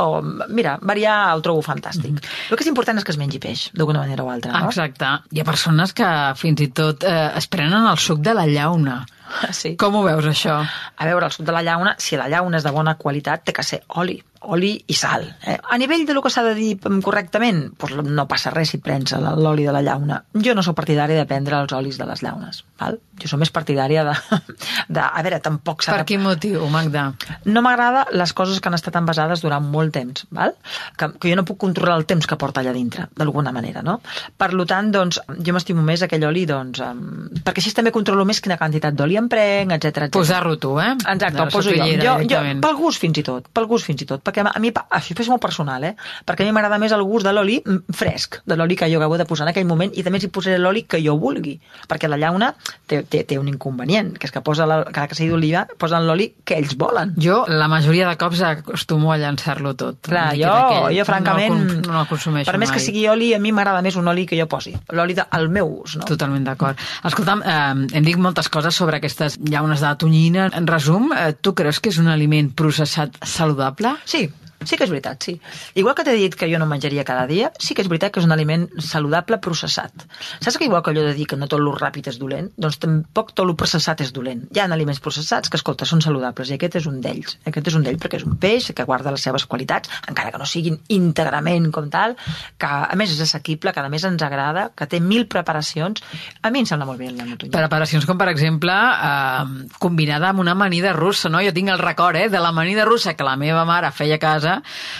mira, 0.49 0.77
variar 0.81 1.17
ho 1.35 1.43
trobo 1.45 1.61
fantàstic. 1.65 2.17
El 2.49 2.57
que 2.57 2.65
és 2.65 2.71
important 2.71 2.97
és 2.97 3.05
que 3.05 3.13
es 3.13 3.21
mengi 3.21 3.41
peix, 3.43 3.67
d'alguna 3.77 4.01
manera 4.05 4.25
o 4.25 4.31
altra, 4.33 4.55
no? 4.57 4.71
Exacte. 4.71 5.13
Hi 5.33 5.43
ha 5.43 5.47
persones 5.47 5.93
que 5.97 6.09
fins 6.41 6.65
i 6.65 6.71
tot 6.81 7.05
eh, 7.05 7.17
es 7.37 7.49
prenen 7.51 7.85
el 7.85 8.01
suc 8.01 8.25
de 8.25 8.33
la 8.37 8.47
llauna. 8.49 9.03
Sí. 9.57 9.75
Com 9.79 9.95
ho 9.97 10.03
veus, 10.05 10.25
això? 10.29 10.57
A 10.61 11.07
veure, 11.07 11.27
el 11.27 11.33
suc 11.33 11.45
de 11.47 11.55
la 11.55 11.63
llauna, 11.65 11.95
si 12.01 12.17
la 12.19 12.27
llauna 12.29 12.59
és 12.59 12.65
de 12.65 12.73
bona 12.75 12.97
qualitat, 12.99 13.45
té 13.47 13.55
que 13.55 13.65
ser 13.65 13.81
oli, 14.01 14.19
oli 14.41 14.73
i 14.87 14.93
sal. 14.93 15.25
Eh? 15.45 15.57
A 15.57 15.77
nivell 15.77 16.05
de 16.05 16.13
lo 16.13 16.21
que 16.21 16.29
s'ha 16.29 16.43
de 16.45 16.53
dir 16.55 16.75
mm, 16.77 17.01
correctament, 17.05 17.63
doncs 17.79 18.11
no 18.13 18.27
passa 18.29 18.51
res 18.53 18.73
si 18.73 18.79
prens 18.83 19.13
l'oli 19.17 19.65
de 19.65 19.73
la 19.73 19.81
llauna. 19.81 20.21
Jo 20.43 20.53
no 20.55 20.63
sóc 20.65 20.77
partidària 20.77 21.17
de 21.17 21.25
prendre 21.29 21.59
els 21.63 21.73
olis 21.73 21.97
de 21.97 22.07
les 22.09 22.23
llaunes. 22.23 22.63
Val? 22.79 22.99
Jo 23.17 23.31
sóc 23.31 23.41
més 23.41 23.51
partidària 23.53 24.03
de, 24.07 24.13
de... 24.95 25.01
A 25.01 25.23
veure, 25.25 25.39
tampoc 25.43 25.83
s'ha 25.83 25.95
Per 25.97 26.05
quin 26.09 26.21
motiu, 26.23 26.65
Magda? 26.71 27.07
No 27.49 27.63
m'agrada 27.65 28.05
les 28.13 28.33
coses 28.37 28.61
que 28.61 28.69
han 28.69 28.77
estat 28.77 28.99
envasades 28.99 29.41
durant 29.43 29.65
molt 29.65 29.95
temps, 29.97 30.27
val? 30.33 30.53
Que, 30.97 31.09
que 31.17 31.31
jo 31.31 31.39
no 31.39 31.45
puc 31.47 31.59
controlar 31.65 31.97
el 32.01 32.07
temps 32.09 32.27
que 32.29 32.37
porta 32.39 32.61
allà 32.61 32.75
dintre, 32.75 33.07
d'alguna 33.17 33.53
manera, 33.55 33.83
no? 33.85 33.99
Per 34.37 34.51
lo 34.53 34.67
tant, 34.69 34.91
doncs, 34.93 35.21
jo 35.43 35.55
m'estimo 35.55 35.85
més 35.85 36.03
aquell 36.05 36.27
oli, 36.29 36.45
doncs, 36.49 36.83
um, 36.85 37.41
perquè 37.41 37.63
així 37.63 37.73
també 37.77 37.93
controlo 37.95 38.25
més 38.27 38.41
quina 38.43 38.59
quantitat 38.61 38.95
d'oli 38.97 39.17
em 39.17 39.26
prenc, 39.31 39.73
etc. 39.77 40.07
Posar-ho 40.13 40.55
tu, 40.61 40.75
eh? 40.79 40.93
Exacte, 40.97 41.41
ho 41.41 41.47
poso 41.51 41.71
jo. 41.75 41.85
jo, 42.01 42.15
jo. 42.29 42.41
Pel 42.63 42.75
gust 42.79 43.01
fins 43.01 43.17
i 43.21 43.23
tot, 43.25 43.47
pel 43.53 43.67
gust 43.69 43.85
fins 43.87 44.01
i 44.03 44.07
tot, 44.09 44.23
perquè 44.25 44.45
a 44.45 44.59
mi, 44.63 44.71
això 44.73 45.15
és 45.17 45.29
molt 45.31 45.41
personal, 45.43 45.83
eh? 45.83 45.93
Perquè 46.25 46.45
a 46.45 46.47
mi 46.49 46.55
m'agrada 46.55 46.79
més 46.81 46.93
el 46.95 47.03
gust 47.07 47.25
de 47.27 47.33
l'oli 47.35 47.59
mm, 47.63 47.93
fresc, 47.95 48.41
de 48.47 48.57
l'oli 48.59 48.75
que 48.79 48.89
jo 48.91 48.99
acabo 49.01 49.17
de 49.17 49.25
posar 49.29 49.47
en 49.47 49.53
aquell 49.53 49.67
moment, 49.69 49.91
i 49.97 50.03
també 50.05 50.19
s'hi 50.21 50.29
posaré 50.33 50.57
l'oli 50.61 50.83
que 50.89 51.01
jo 51.03 51.17
vulgui, 51.19 51.57
perquè 51.87 52.09
la 52.09 52.17
llauna 52.21 52.53
té, 52.87 53.03
té, 53.03 53.23
té 53.27 53.37
un 53.39 53.47
inconvenient, 53.51 54.13
que 54.17 54.27
és 54.29 54.33
que 54.35 54.41
posa 54.45 54.65
la, 54.69 54.81
cada 54.91 55.07
que 55.11 55.15
sigui 55.17 55.31
d'oliva 55.33 55.65
posen 55.77 56.07
l'oli 56.07 56.31
que 56.45 56.57
ells 56.59 56.75
volen. 56.79 57.13
Jo, 57.21 57.43
la 57.47 57.67
majoria 57.71 58.07
de 58.09 58.17
cops 58.19 58.41
acostumo 58.41 59.11
a 59.13 59.17
llançar-lo 59.21 59.73
tot. 59.77 59.99
Clar, 60.07 60.31
jo, 60.37 60.51
aquell. 60.51 60.97
jo 60.99 61.05
francament, 61.07 61.53
No, 61.57 61.73
el, 61.73 61.81
no 61.87 62.01
el 62.01 62.07
consumeixo 62.09 62.49
per 62.51 62.59
més 62.59 62.69
mai. 62.69 62.77
que 62.77 62.83
sigui 62.83 63.05
oli, 63.09 63.31
a 63.35 63.39
mi 63.39 63.51
m'agrada 63.55 63.81
més 63.85 63.95
un 63.99 64.07
oli 64.07 64.25
que 64.27 64.37
jo 64.39 64.47
posi, 64.49 64.73
l'oli 64.95 65.15
del 65.17 65.49
meu 65.53 65.69
ús, 65.83 65.97
no? 65.99 66.05
Totalment 66.07 66.43
d'acord. 66.47 66.79
Escolta'm, 67.07 67.41
eh, 67.45 67.97
hem 67.97 68.05
dit 68.05 68.17
moltes 68.17 68.49
coses 68.53 68.75
sobre 68.75 68.99
aquestes 69.17 69.39
llaunes 69.49 69.81
de 69.81 69.93
tonyina. 69.97 70.49
En 70.53 70.67
resum, 70.67 71.11
eh, 71.13 71.33
tu 71.33 71.53
creus 71.53 71.79
que 71.79 71.89
és 71.89 71.97
un 71.97 72.07
aliment 72.07 72.51
processat 72.53 73.17
saludable? 73.25 73.95
Sí, 74.05 74.29
Sí 74.65 74.75
que 74.75 74.87
és 74.87 74.91
veritat, 74.91 75.21
sí. 75.23 75.35
Igual 75.77 75.95
que 75.95 76.03
t'he 76.03 76.15
dit 76.17 76.35
que 76.35 76.47
jo 76.49 76.57
no 76.59 76.65
menjaria 76.65 77.05
cada 77.05 77.27
dia, 77.29 77.51
sí 77.61 77.75
que 77.75 77.83
és 77.85 77.89
veritat 77.91 78.13
que 78.13 78.19
és 78.19 78.25
un 78.25 78.33
aliment 78.33 78.65
saludable 78.81 79.37
processat. 79.43 80.05
Saps 80.41 80.57
que 80.57 80.65
igual 80.65 80.81
que 80.83 80.91
allò 80.91 81.03
de 81.05 81.13
dir 81.13 81.27
que 81.29 81.37
no 81.37 81.47
tot 81.47 81.61
lo 81.61 81.75
ràpid 81.77 82.09
és 82.09 82.17
dolent? 82.19 82.49
Doncs 82.57 82.79
tampoc 82.81 83.33
tot 83.37 83.47
lo 83.47 83.55
processat 83.59 84.01
és 84.01 84.11
dolent. 84.15 84.47
Hi 84.51 84.63
ha 84.63 84.67
aliments 84.73 84.99
processats 85.03 85.49
que, 85.49 85.59
escolta, 85.59 85.85
són 85.85 86.01
saludables 86.01 86.49
i 86.49 86.57
aquest 86.57 86.79
és 86.81 86.87
un 86.89 86.99
d'ells. 87.03 87.37
Aquest 87.45 87.69
és 87.69 87.77
un 87.77 87.85
d'ells 87.85 88.01
perquè 88.01 88.19
és 88.19 88.25
un 88.27 88.35
peix 88.41 88.71
que 88.75 88.85
guarda 88.87 89.13
les 89.13 89.23
seves 89.23 89.45
qualitats, 89.45 89.91
encara 90.09 90.33
que 90.33 90.41
no 90.41 90.49
siguin 90.49 90.79
íntegrament 90.93 91.69
com 91.71 91.89
tal, 91.93 92.17
que 92.57 92.67
a 92.67 92.97
més 92.99 93.13
és 93.13 93.21
assequible, 93.23 93.73
que 93.73 93.83
a 93.83 93.89
més 93.93 94.03
ens 94.09 94.25
agrada, 94.25 94.69
que 94.75 94.89
té 94.89 94.99
mil 94.99 95.27
preparacions. 95.31 96.03
A 96.41 96.51
mi 96.51 96.63
em 96.63 96.69
sembla 96.69 96.89
molt 96.89 96.99
bé 96.99 97.11
la 97.11 97.25
notonyina. 97.25 97.55
Preparacions 97.57 98.09
com, 98.09 98.17
per 98.19 98.29
exemple, 98.33 98.73
eh, 98.73 99.69
combinada 99.79 100.33
amb 100.33 100.43
una 100.43 100.57
amanida 100.57 100.93
russa, 100.97 101.29
no? 101.29 101.41
Jo 101.45 101.53
tinc 101.53 101.69
el 101.69 101.79
record, 101.79 102.17
eh, 102.17 102.29
de 102.29 102.41
la 102.41 102.49
amanida 102.49 102.85
russa 102.85 103.15
que 103.15 103.23
la 103.23 103.37
meva 103.37 103.65
mare 103.65 103.91
feia 103.91 104.17
a 104.17 104.23
casa, 104.23 104.56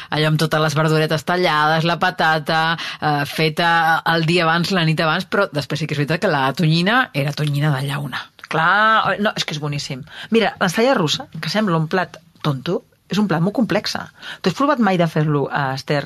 allò 0.10 0.28
amb 0.32 0.40
totes 0.40 0.62
les 0.62 0.76
verduretes 0.76 1.24
tallades, 1.28 1.84
la 1.88 2.00
patata, 2.00 2.62
eh, 3.02 3.26
feta 3.26 4.02
el 4.14 4.26
dia 4.26 4.44
abans, 4.48 4.72
la 4.72 4.86
nit 4.86 5.00
abans, 5.02 5.26
però 5.30 5.48
després 5.52 5.80
sí 5.80 5.88
que 5.88 5.94
és 5.98 6.02
veritat 6.04 6.22
que 6.22 6.32
la 6.32 6.48
tonyina 6.54 7.10
era 7.14 7.34
tonyina 7.34 7.72
de 7.76 7.86
llauna. 7.88 8.26
Clar, 8.48 9.18
no, 9.20 9.34
és 9.36 9.44
que 9.44 9.54
és 9.58 9.60
boníssim. 9.60 10.04
Mira, 10.32 10.54
l'estalla 10.62 10.94
russa, 10.96 11.28
que 11.42 11.50
sembla 11.52 11.76
un 11.78 11.88
plat 11.92 12.16
tonto, 12.42 12.84
és 13.08 13.16
un 13.20 13.28
plat 13.28 13.40
molt 13.40 13.56
complex. 13.56 13.94
Tu 14.44 14.50
has 14.50 14.56
provat 14.56 14.80
mai 14.84 14.98
de 15.00 15.06
fer-lo, 15.08 15.46
uh, 15.48 15.74
Esther? 15.76 16.02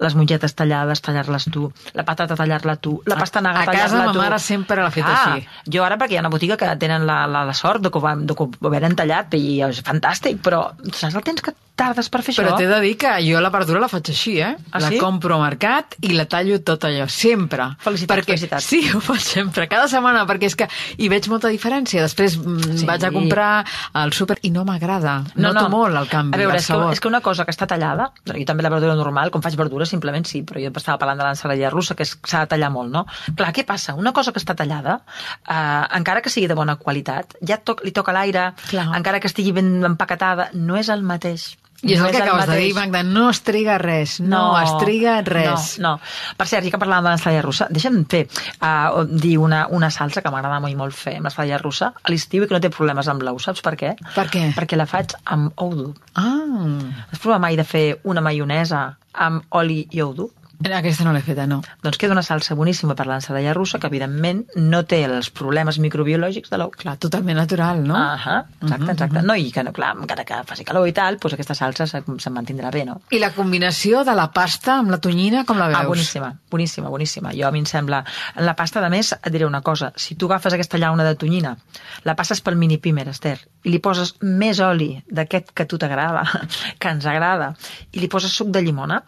Les 0.00 0.14
mongetes 0.16 0.54
tallades, 0.56 1.02
tallar-les 1.04 1.44
tu, 1.52 1.66
la 1.92 2.04
patata 2.08 2.36
tallar-la 2.36 2.76
tu, 2.80 2.94
la 3.04 3.16
pastanaga 3.20 3.60
A 3.60 3.66
casa 3.66 3.76
tallar-la 3.90 4.06
ma 4.06 4.12
tu. 4.12 4.18
mare 4.24 4.38
sempre 4.40 4.80
l'ha 4.80 4.90
fet 4.90 5.04
Ah, 5.04 5.34
així. 5.34 5.46
Jo 5.68 5.84
ara, 5.84 5.98
perquè 6.00 6.16
hi 6.16 6.16
ha 6.16 6.24
una 6.24 6.32
botiga 6.32 6.56
que 6.56 6.70
tenen 6.80 7.04
la, 7.06 7.26
la, 7.26 7.44
la 7.44 7.52
sort 7.54 7.82
de 7.84 7.90
que, 7.90 7.98
ho, 7.98 8.00
van- 8.00 8.24
de 8.26 8.34
que 8.34 8.44
ho 8.48 8.70
venen 8.72 8.96
tallat 8.96 9.34
i 9.36 9.60
és 9.68 9.82
fantàstic, 9.84 10.40
però 10.40 10.70
saps 10.92 11.14
el 11.14 11.22
temps 11.28 11.42
que 11.44 11.52
tardes 11.76 12.08
per 12.10 12.22
fer 12.24 12.34
Però 12.34 12.50
això? 12.54 12.58
t'he 12.58 12.66
de 12.70 12.78
dir 12.82 12.94
que 12.98 13.10
jo 13.26 13.40
la 13.44 13.50
verdura 13.52 13.80
la 13.82 13.88
faig 13.92 14.08
així, 14.10 14.38
eh? 14.40 14.54
Ah, 14.72 14.80
la 14.80 14.88
sí? 14.88 14.98
compro 14.98 15.36
al 15.36 15.42
mercat 15.44 15.94
i 16.08 16.14
la 16.16 16.24
tallo 16.26 16.56
tot 16.64 16.86
allò, 16.88 17.04
sempre. 17.12 17.68
Felicitats, 17.84 18.16
perquè, 18.16 18.32
felicitats. 18.34 18.64
Sí, 18.64 18.80
ho 18.96 19.00
faig 19.04 19.20
sempre, 19.20 19.68
cada 19.68 19.86
setmana, 19.92 20.24
perquè 20.26 20.48
és 20.50 20.56
que 20.56 20.68
hi 20.96 21.10
veig 21.12 21.28
molta 21.32 21.52
diferència. 21.52 22.02
Després 22.06 22.38
mm, 22.40 22.78
Sí. 22.80 22.86
vaig 22.88 23.04
a 23.04 23.10
comprar 23.12 23.50
al 23.92 24.12
súper 24.16 24.38
i 24.42 24.50
no 24.50 24.64
m'agrada. 24.64 25.18
Noto 25.36 25.68
molt 25.72 25.96
el 26.00 26.08
canvi, 26.08 26.34
A 26.34 26.40
veure, 26.40 26.56
el 26.56 26.62
és 26.64 26.66
que, 26.66 26.80
és 26.96 27.00
que 27.00 27.08
una 27.08 27.20
cosa 27.20 27.44
que 27.44 27.52
està 27.54 27.66
tallada, 27.68 28.10
jo 28.26 28.44
també 28.48 28.64
la 28.64 28.70
verdura 28.72 28.94
normal, 28.96 29.30
com 29.30 29.42
faig 29.44 29.54
verdura, 29.56 29.86
simplement 29.86 30.24
sí, 30.26 30.42
però 30.42 30.60
jo 30.62 30.72
estava 30.74 30.98
parlant 30.98 31.20
de 31.20 31.28
l'ensaladilla 31.28 31.70
russa, 31.70 31.94
que 31.94 32.04
s'ha 32.08 32.40
de 32.46 32.50
tallar 32.54 32.70
molt, 32.72 32.90
no? 32.92 33.04
Clar, 33.36 33.52
què 33.52 33.64
passa? 33.68 33.94
Una 33.94 34.12
cosa 34.16 34.32
que 34.32 34.40
està 34.40 34.56
tallada, 34.56 35.02
eh, 35.46 35.84
encara 35.98 36.22
que 36.24 36.30
sigui 36.32 36.48
de 36.48 36.54
bona 36.58 36.76
qualitat, 36.80 37.36
ja 37.46 37.58
toc, 37.58 37.84
li 37.84 37.92
toca 37.92 38.12
l'aire, 38.16 38.52
encara 38.72 39.20
que 39.20 39.28
estigui 39.28 39.52
ben 39.52 39.84
empaquetada, 39.84 40.50
no 40.54 40.76
és 40.80 40.88
el 40.88 41.02
mateix. 41.06 41.52
I 41.86 41.94
és 41.94 42.00
no 42.00 42.08
el 42.08 42.14
que 42.14 42.22
acabes 42.22 42.46
de 42.50 42.56
dir, 42.60 42.72
Magda, 42.76 43.02
no 43.06 43.28
es 43.30 43.40
triga 43.46 43.78
res, 43.78 44.18
no, 44.20 44.42
es 44.60 44.72
triga 44.82 45.20
res. 45.26 45.76
No, 45.78 45.94
no. 45.96 46.34
Per 46.36 46.46
cert, 46.50 46.66
ja 46.66 46.72
que 46.74 46.80
parlàvem 46.82 47.06
de 47.06 47.12
l'ensalada 47.14 47.44
russa, 47.46 47.68
deixa'm 47.70 48.02
fer, 48.10 48.24
uh, 48.60 49.04
dir 49.06 49.36
una, 49.42 49.66
una 49.70 49.90
salsa 49.94 50.22
que 50.24 50.32
m'agrada 50.34 50.60
molt 50.60 50.74
i 50.74 50.78
molt 50.78 50.96
fer 50.96 51.16
amb 51.20 51.28
l'ensalada 51.28 51.62
russa 51.62 51.92
a 52.02 52.12
l'estiu 52.12 52.44
i 52.44 52.50
que 52.50 52.56
no 52.56 52.62
té 52.62 52.70
problemes 52.74 53.08
amb 53.12 53.22
l'ou. 53.26 53.38
Saps 53.42 53.62
per 53.64 53.76
què? 53.78 53.94
Per 54.14 54.26
què? 54.32 54.48
Perquè 54.56 54.78
la 54.78 54.88
faig 54.90 55.14
amb 55.24 55.52
ou 55.62 55.74
dur. 55.74 55.92
Ah, 56.14 56.32
Has 57.12 57.20
provat 57.22 57.40
mai 57.42 57.56
de 57.56 57.64
fer 57.64 57.86
una 58.04 58.22
maionesa 58.24 58.96
amb 59.16 59.44
oli 59.56 59.86
i 59.90 60.02
ou 60.04 60.12
dur? 60.14 60.30
Aquesta 60.76 61.04
no 61.04 61.12
l'he 61.12 61.22
feta, 61.24 61.46
no. 61.46 61.60
Doncs 61.84 61.98
queda 62.00 62.14
una 62.14 62.22
salsa 62.24 62.54
boníssima 62.56 62.94
per 62.96 63.06
l'ensalada 63.06 63.52
russa 63.54 63.78
que, 63.78 63.88
evidentment, 63.90 64.44
no 64.56 64.82
té 64.88 65.02
els 65.06 65.30
problemes 65.30 65.78
microbiològics 65.82 66.50
de 66.52 66.60
l'ou. 66.60 66.72
Clar, 66.72 66.96
totalment 67.02 67.38
natural, 67.38 67.82
no? 67.84 67.96
Ah 67.96 68.44
exacte, 68.62 68.90
exacte. 68.92 69.22
No, 69.22 69.36
i 69.36 69.50
que, 69.52 69.62
no, 69.66 69.72
clar, 69.76 69.94
encara 70.00 70.24
que 70.24 70.40
faci 70.48 70.64
calor 70.64 70.88
i 70.88 70.94
tal, 70.96 71.18
doncs 71.22 71.36
aquesta 71.36 71.56
salsa 71.58 71.86
se, 71.90 72.02
se'n 72.02 72.34
mantindrà 72.34 72.70
bé, 72.74 72.84
no? 72.88 73.00
I 73.10 73.20
la 73.22 73.32
combinació 73.36 74.02
de 74.06 74.14
la 74.16 74.28
pasta 74.34 74.78
amb 74.80 74.92
la 74.94 75.00
tonyina, 75.02 75.44
com 75.48 75.60
la 75.60 75.68
veus? 75.70 75.80
Ah, 75.80 75.88
boníssima, 75.88 76.32
boníssima, 76.50 76.92
boníssima. 76.92 77.34
Jo 77.36 77.48
a 77.48 77.52
mi 77.54 77.62
em 77.64 77.68
sembla... 77.68 78.02
En 78.36 78.46
la 78.46 78.56
pasta, 78.56 78.80
de 78.84 78.90
més, 78.92 79.12
et 79.16 79.32
diré 79.32 79.46
una 79.46 79.62
cosa. 79.66 79.92
Si 79.96 80.16
tu 80.16 80.30
agafes 80.30 80.56
aquesta 80.56 80.78
llauna 80.78 81.04
de 81.06 81.14
tonyina, 81.16 81.56
la 82.04 82.16
passes 82.18 82.42
pel 82.44 82.56
mini 82.56 82.78
pimer, 82.82 83.08
Esther, 83.12 83.38
i 83.64 83.72
li 83.72 83.80
poses 83.82 84.16
més 84.22 84.60
oli 84.60 84.94
d'aquest 85.08 85.52
que 85.54 85.66
a 85.66 85.70
tu 85.70 85.78
t'agrada, 85.80 86.24
que 86.80 86.92
ens 86.92 87.06
agrada, 87.06 87.52
i 87.92 88.02
li 88.02 88.10
poses 88.12 88.32
suc 88.32 88.52
de 88.54 88.62
llimona, 88.64 89.02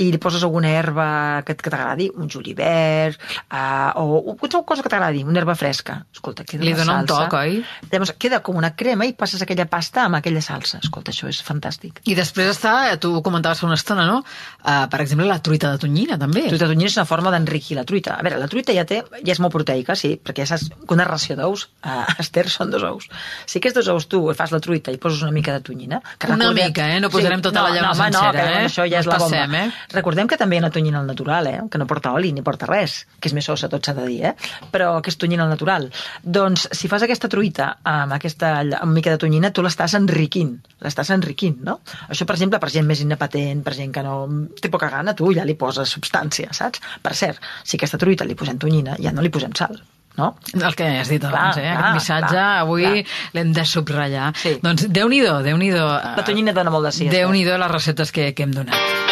i 0.00 0.08
li 0.12 0.18
poses 0.22 0.42
alguna 0.46 0.70
herba 0.72 1.06
que, 1.44 1.54
que 1.60 1.68
t'agradi, 1.70 2.06
un 2.16 2.28
julivert, 2.32 3.20
uh, 3.52 3.92
o 4.00 4.34
qualsevol 4.40 4.64
cosa 4.64 4.82
que 4.84 4.88
t'agradi, 4.92 5.22
una 5.28 5.40
herba 5.42 5.54
fresca. 5.58 5.98
Escolta, 6.12 6.44
queda 6.48 6.64
Li 6.64 6.72
una 6.72 6.84
dona 6.84 6.98
un 7.02 7.08
toc, 7.10 7.34
oi? 7.36 7.58
Llavors, 7.92 8.14
queda 8.20 8.40
com 8.46 8.56
una 8.60 8.72
crema 8.76 9.04
i 9.08 9.12
passes 9.18 9.42
aquella 9.44 9.66
pasta 9.70 10.06
amb 10.06 10.16
aquella 10.20 10.40
salsa. 10.44 10.80
Escolta, 10.82 11.12
això 11.12 11.28
és 11.30 11.42
fantàstic. 11.44 12.00
I 12.08 12.16
després 12.18 12.48
està, 12.54 12.74
eh, 12.92 12.96
tu 13.00 13.12
ho 13.18 13.22
comentaves 13.26 13.60
fa 13.60 13.68
una 13.68 13.76
estona, 13.78 14.06
no? 14.08 14.22
Uh, 14.64 14.86
per 14.90 15.00
exemple, 15.04 15.26
la 15.28 15.40
truita 15.44 15.70
de 15.74 15.82
tonyina, 15.84 16.16
també. 16.20 16.46
Truita 16.48 16.66
de 16.66 16.72
tonyina 16.74 16.88
és 16.90 16.96
una 16.98 17.06
forma 17.08 17.32
d'enriquir 17.34 17.76
la 17.78 17.84
truita. 17.84 18.16
A 18.16 18.24
veure, 18.24 18.40
la 18.40 18.48
truita 18.48 18.72
ja 18.76 18.86
té, 18.88 19.02
ja 19.20 19.32
és 19.36 19.40
molt 19.44 19.52
proteica, 19.54 19.96
sí, 19.98 20.14
perquè 20.16 20.46
ja 20.46 20.54
saps 20.54 20.70
que 20.72 20.94
una 20.96 21.04
ració 21.08 21.36
d'ous, 21.36 21.68
a 21.84 22.06
Esther, 22.24 22.46
són 22.48 22.72
dos 22.72 22.82
ous. 22.88 23.08
Si 23.46 23.60
aquests 23.60 23.76
dos 23.82 23.92
ous 23.92 24.08
tu 24.10 24.22
fas 24.36 24.52
la 24.54 24.60
truita 24.64 24.92
i 24.94 24.98
poses 25.02 25.20
una 25.26 25.32
mica 25.36 25.52
de 25.58 25.60
tonyina... 25.68 26.00
Que 26.18 26.30
Una 26.32 26.46
recordem- 26.50 26.68
mica, 26.70 26.88
eh? 26.94 27.00
No 27.04 27.10
posarem 27.12 27.40
tota 27.44 27.62
la 27.66 27.70
llauna 27.74 27.92
no, 27.92 27.94
sencera, 27.98 28.44
no, 28.44 28.56
eh? 28.60 28.64
Això 28.68 28.84
ja 28.88 29.00
No 29.00 29.04
és 29.04 29.06
la 29.10 29.18
bomba. 29.18 29.36
passem, 29.36 29.54
eh? 29.60 29.68
Recordem 29.92 30.28
que 30.30 30.38
també 30.38 30.56
hi 30.56 30.60
ha 30.60 30.64
una 30.64 30.70
tonyina 30.74 31.00
al 31.00 31.08
natural, 31.08 31.48
eh? 31.50 31.60
Que 31.70 31.78
no 31.80 31.86
porta 31.90 32.12
oli 32.14 32.32
ni 32.32 32.44
porta 32.46 32.68
res, 32.70 33.00
que 33.18 33.30
és 33.30 33.34
més 33.36 33.46
sosa, 33.48 33.68
tot 33.72 33.84
s'ha 33.86 33.94
de 33.96 34.06
dir, 34.06 34.20
eh? 34.30 34.34
Però 34.70 34.92
que 35.02 35.10
és 35.10 35.18
tonyina 35.18 35.44
al 35.46 35.52
natural. 35.52 35.88
Doncs, 36.22 36.68
si 36.76 36.90
fas 36.92 37.02
aquesta 37.06 37.30
truita 37.32 37.72
amb 37.82 38.14
aquesta 38.16 38.52
amb 38.60 38.94
mica 38.94 39.10
de 39.14 39.20
tonyina, 39.22 39.52
tu 39.54 39.64
l'estàs 39.66 39.96
enriquint. 39.98 40.56
L'estàs 40.84 41.10
enriquint, 41.16 41.58
no? 41.66 41.80
Això, 42.08 42.26
per 42.26 42.38
exemple, 42.38 42.60
per 42.62 42.70
gent 42.72 42.86
més 42.86 43.02
inapatent, 43.02 43.64
per 43.66 43.74
gent 43.76 43.92
que 43.94 44.04
no 44.06 44.16
té 44.60 44.70
poca 44.72 44.90
gana, 44.92 45.16
tu 45.18 45.32
ja 45.36 45.44
li 45.46 45.56
poses 45.58 45.90
substància, 45.90 46.54
saps? 46.56 46.82
Per 47.02 47.14
cert, 47.18 47.42
si 47.64 47.76
aquesta 47.80 47.98
truita 47.98 48.28
li 48.28 48.38
posem 48.38 48.58
tonyina, 48.60 48.96
ja 49.00 49.12
no 49.12 49.24
li 49.26 49.32
posem 49.34 49.54
sal, 49.58 49.76
no? 50.16 50.32
El 50.54 50.74
que 50.78 50.88
has 51.00 51.10
dit 51.10 51.24
abans, 51.24 51.58
Clar, 51.58 51.64
eh? 51.64 51.70
clar, 51.74 51.78
Aquest 51.80 51.98
missatge 51.98 52.32
clar, 52.34 52.48
avui 52.64 53.04
l'hem 53.36 53.54
de 53.56 53.66
subratllar. 53.66 54.32
Sí. 54.38 54.56
Doncs 54.62 54.88
Déu-n'hi-do, 54.88 55.38
Déu-n'hi-do. 55.46 55.86
La 56.20 56.26
tonyina 56.26 56.56
dona 56.56 56.74
molt 56.74 56.90
de 56.90 56.96
sí. 56.96 57.06
Esther. 57.06 57.20
Déu-n'hi-do 57.20 57.58
les 57.64 57.72
receptes 57.78 58.12
que, 58.14 58.32
que 58.34 58.46
hem 58.46 58.54
donat. 58.62 59.09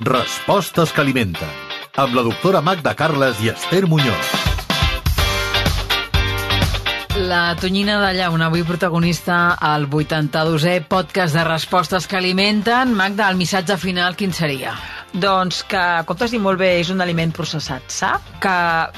Respostes 0.00 0.92
que 0.94 1.00
alimenten. 1.02 1.48
Amb 1.98 2.14
la 2.14 2.22
doctora 2.22 2.60
Magda 2.62 2.92
Carles 2.94 3.40
i 3.42 3.48
Esther 3.50 3.88
Muñoz. 3.90 4.28
La 7.18 7.56
tonyina 7.58 7.96
de 8.04 8.12
llauna, 8.14 8.46
avui 8.46 8.62
protagonista 8.62 9.56
al 9.58 9.88
82è 9.90 10.84
podcast 10.86 11.34
de 11.34 11.42
respostes 11.42 12.06
que 12.06 12.16
alimenten. 12.16 12.94
Magda, 12.94 13.26
el 13.28 13.42
missatge 13.42 13.76
final 13.76 14.14
quin 14.14 14.30
seria? 14.32 14.76
Doncs 15.12 15.62
que, 15.64 15.80
com 16.04 16.16
t'has 16.18 16.32
dit 16.34 16.42
molt 16.42 16.60
bé, 16.60 16.74
és 16.82 16.90
un 16.92 17.00
aliment 17.00 17.30
processat 17.32 17.86
sa, 17.92 18.10
que 18.42 18.54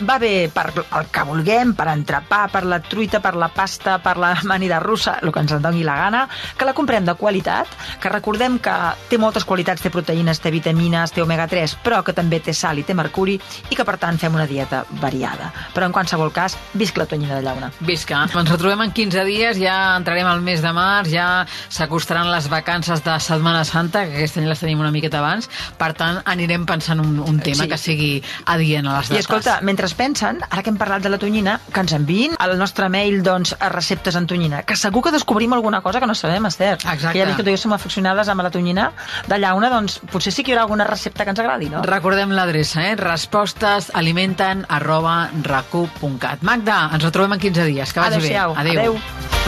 va 0.07 0.17
bé 0.19 0.49
per 0.53 0.67
el 0.83 1.07
que 1.13 1.25
vulguem, 1.29 1.75
per 1.79 1.87
entrepà, 1.93 2.43
per 2.51 2.65
la 2.67 2.81
truita, 2.83 3.21
per 3.23 3.37
la 3.39 3.51
pasta, 3.55 3.99
per 4.03 4.17
la 4.19 4.33
amanida 4.43 4.81
russa, 4.83 5.19
el 5.23 5.31
que 5.31 5.45
ens 5.45 5.55
en 5.55 5.63
doni 5.63 5.85
la 5.87 5.97
gana, 6.01 6.25
que 6.59 6.67
la 6.67 6.75
comprem 6.75 7.07
de 7.07 7.15
qualitat, 7.15 7.71
que 8.03 8.11
recordem 8.11 8.59
que 8.59 8.75
té 9.09 9.21
moltes 9.23 9.47
qualitats, 9.47 9.85
té 9.85 9.93
proteïnes, 9.95 10.43
té 10.43 10.51
vitamines, 10.51 11.15
té 11.15 11.23
omega-3, 11.23 11.77
però 11.85 12.03
que 12.07 12.17
també 12.17 12.41
té 12.43 12.55
sal 12.57 12.83
i 12.83 12.87
té 12.87 12.97
mercuri, 12.99 13.39
i 13.71 13.79
que, 13.79 13.87
per 13.87 13.97
tant, 14.03 14.19
fem 14.19 14.35
una 14.35 14.49
dieta 14.51 14.83
variada. 15.01 15.53
Però, 15.77 15.87
en 15.87 15.95
qualsevol 15.95 16.35
cas, 16.35 16.59
visc 16.75 16.99
la 16.99 17.07
tonyina 17.07 17.39
de 17.39 17.47
llauna. 17.47 17.71
Visca. 17.87 18.25
Ens 18.27 18.51
retrobem 18.51 18.83
en 18.89 18.95
15 18.97 19.25
dies, 19.29 19.63
ja 19.63 19.79
entrarem 19.95 20.27
al 20.27 20.43
mes 20.43 20.63
de 20.65 20.75
març, 20.75 21.15
ja 21.15 21.29
s'acostaran 21.71 22.31
les 22.33 22.51
vacances 22.51 23.05
de 23.07 23.17
Setmana 23.23 23.63
Santa, 23.69 24.05
que 24.09 24.19
aquest 24.19 24.41
any 24.41 24.51
les 24.51 24.61
tenim 24.63 24.83
una 24.83 24.93
miqueta 24.95 25.23
abans, 25.23 25.49
per 25.79 25.93
tant 26.01 26.21
anirem 26.25 26.65
pensant 26.69 27.03
un, 27.03 27.19
un 27.21 27.41
tema 27.45 27.65
Sí. 27.65 27.69
que 27.69 27.79
sigui 27.79 28.11
adient 28.47 28.89
a 28.89 28.99
les 28.99 29.11
dates. 29.11 29.19
I 29.19 29.21
escolta, 29.21 29.59
mentre 29.67 29.87
es 29.87 29.95
pensen, 29.95 30.41
ara 30.49 30.63
que 30.65 30.73
hem 30.73 30.79
parlat 30.81 31.05
de 31.05 31.13
la 31.13 31.19
tonyina, 31.21 31.59
que 31.73 31.85
ens 31.85 31.93
enviïn 31.97 32.37
al 32.41 32.57
nostre 32.59 32.89
mail 32.89 33.23
doncs, 33.27 33.55
a 33.61 33.69
receptes 33.73 34.17
en 34.17 34.27
tonyina, 34.31 34.63
que 34.65 34.77
segur 34.77 35.03
que 35.05 35.13
descobrim 35.13 35.53
alguna 35.53 35.83
cosa 35.85 36.01
que 36.01 36.09
no 36.09 36.15
sabem, 36.15 36.47
Esther. 36.47 36.75
Exacte. 36.81 37.13
Que 37.13 37.21
ja 37.21 37.29
dic 37.29 37.37
que 37.37 37.45
tu 37.45 37.53
i 37.53 37.57
jo 37.59 37.61
som 37.61 37.77
aficionades 37.77 38.29
amb 38.29 38.43
la 38.43 38.51
tonyina 38.51 38.91
de 39.29 39.39
llauna, 39.39 39.71
doncs 39.71 40.01
potser 40.11 40.33
sí 40.33 40.43
que 40.45 40.53
hi 40.53 40.55
haurà 40.57 40.65
alguna 40.69 40.89
recepta 40.89 41.25
que 41.25 41.35
ens 41.35 41.43
agradi, 41.43 41.69
no? 41.73 41.83
Recordem 41.87 42.33
l'adreça, 42.37 42.87
eh? 42.91 42.97
respostesalimenten 42.97 44.65
arroba 44.69 45.31
racu.cat. 45.43 46.43
Magda, 46.47 46.83
ens 46.95 47.05
retrobem 47.05 47.37
en 47.37 47.45
15 47.49 47.69
dies. 47.69 47.93
Que 47.93 48.01
vagi 48.01 48.21
bé. 48.21 48.37
Adéu-siau. 48.37 48.57
Adéu. 48.57 48.99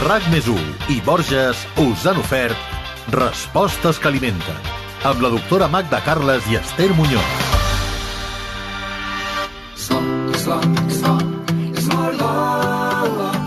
RAC 0.02 0.28
més 0.32 0.48
i 0.90 1.00
Borges 1.06 1.66
us 1.78 2.06
han 2.08 2.18
ofert 2.18 2.56
Respostes 3.12 3.98
que 3.98 4.08
alimenten 4.08 4.81
amb 5.04 5.22
la 5.22 5.30
doctora 5.32 5.66
Magda 5.68 5.98
Carles 6.04 6.46
i 6.50 6.56
Esther 6.56 6.92
Muñoz. 6.94 7.50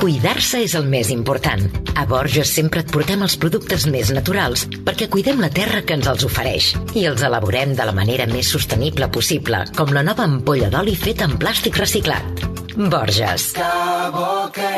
Cuidar-se 0.02 0.62
és 0.62 0.76
el 0.78 0.86
més 0.92 1.10
important. 1.10 1.64
A 1.96 2.04
Borges 2.06 2.52
sempre 2.54 2.84
et 2.84 2.92
portem 2.92 3.24
els 3.26 3.38
productes 3.42 3.88
més 3.90 4.12
naturals 4.14 4.68
perquè 4.86 5.08
cuidem 5.10 5.42
la 5.42 5.50
terra 5.50 5.82
que 5.82 5.98
ens 5.98 6.12
els 6.12 6.28
ofereix 6.28 6.74
i 6.94 7.08
els 7.10 7.24
elaborem 7.26 7.74
de 7.74 7.88
la 7.88 7.96
manera 7.96 8.28
més 8.30 8.52
sostenible 8.52 9.10
possible, 9.10 9.64
com 9.80 9.96
la 9.96 10.04
nova 10.06 10.28
ampolla 10.28 10.70
d'oli 10.70 10.94
feta 11.00 11.26
en 11.30 11.40
plàstic 11.42 11.80
reciclat. 11.82 12.48
Borges. 12.76 13.54
Que 13.56 13.76
bo 14.14 14.50
que 14.54 14.72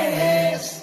és 0.53 0.76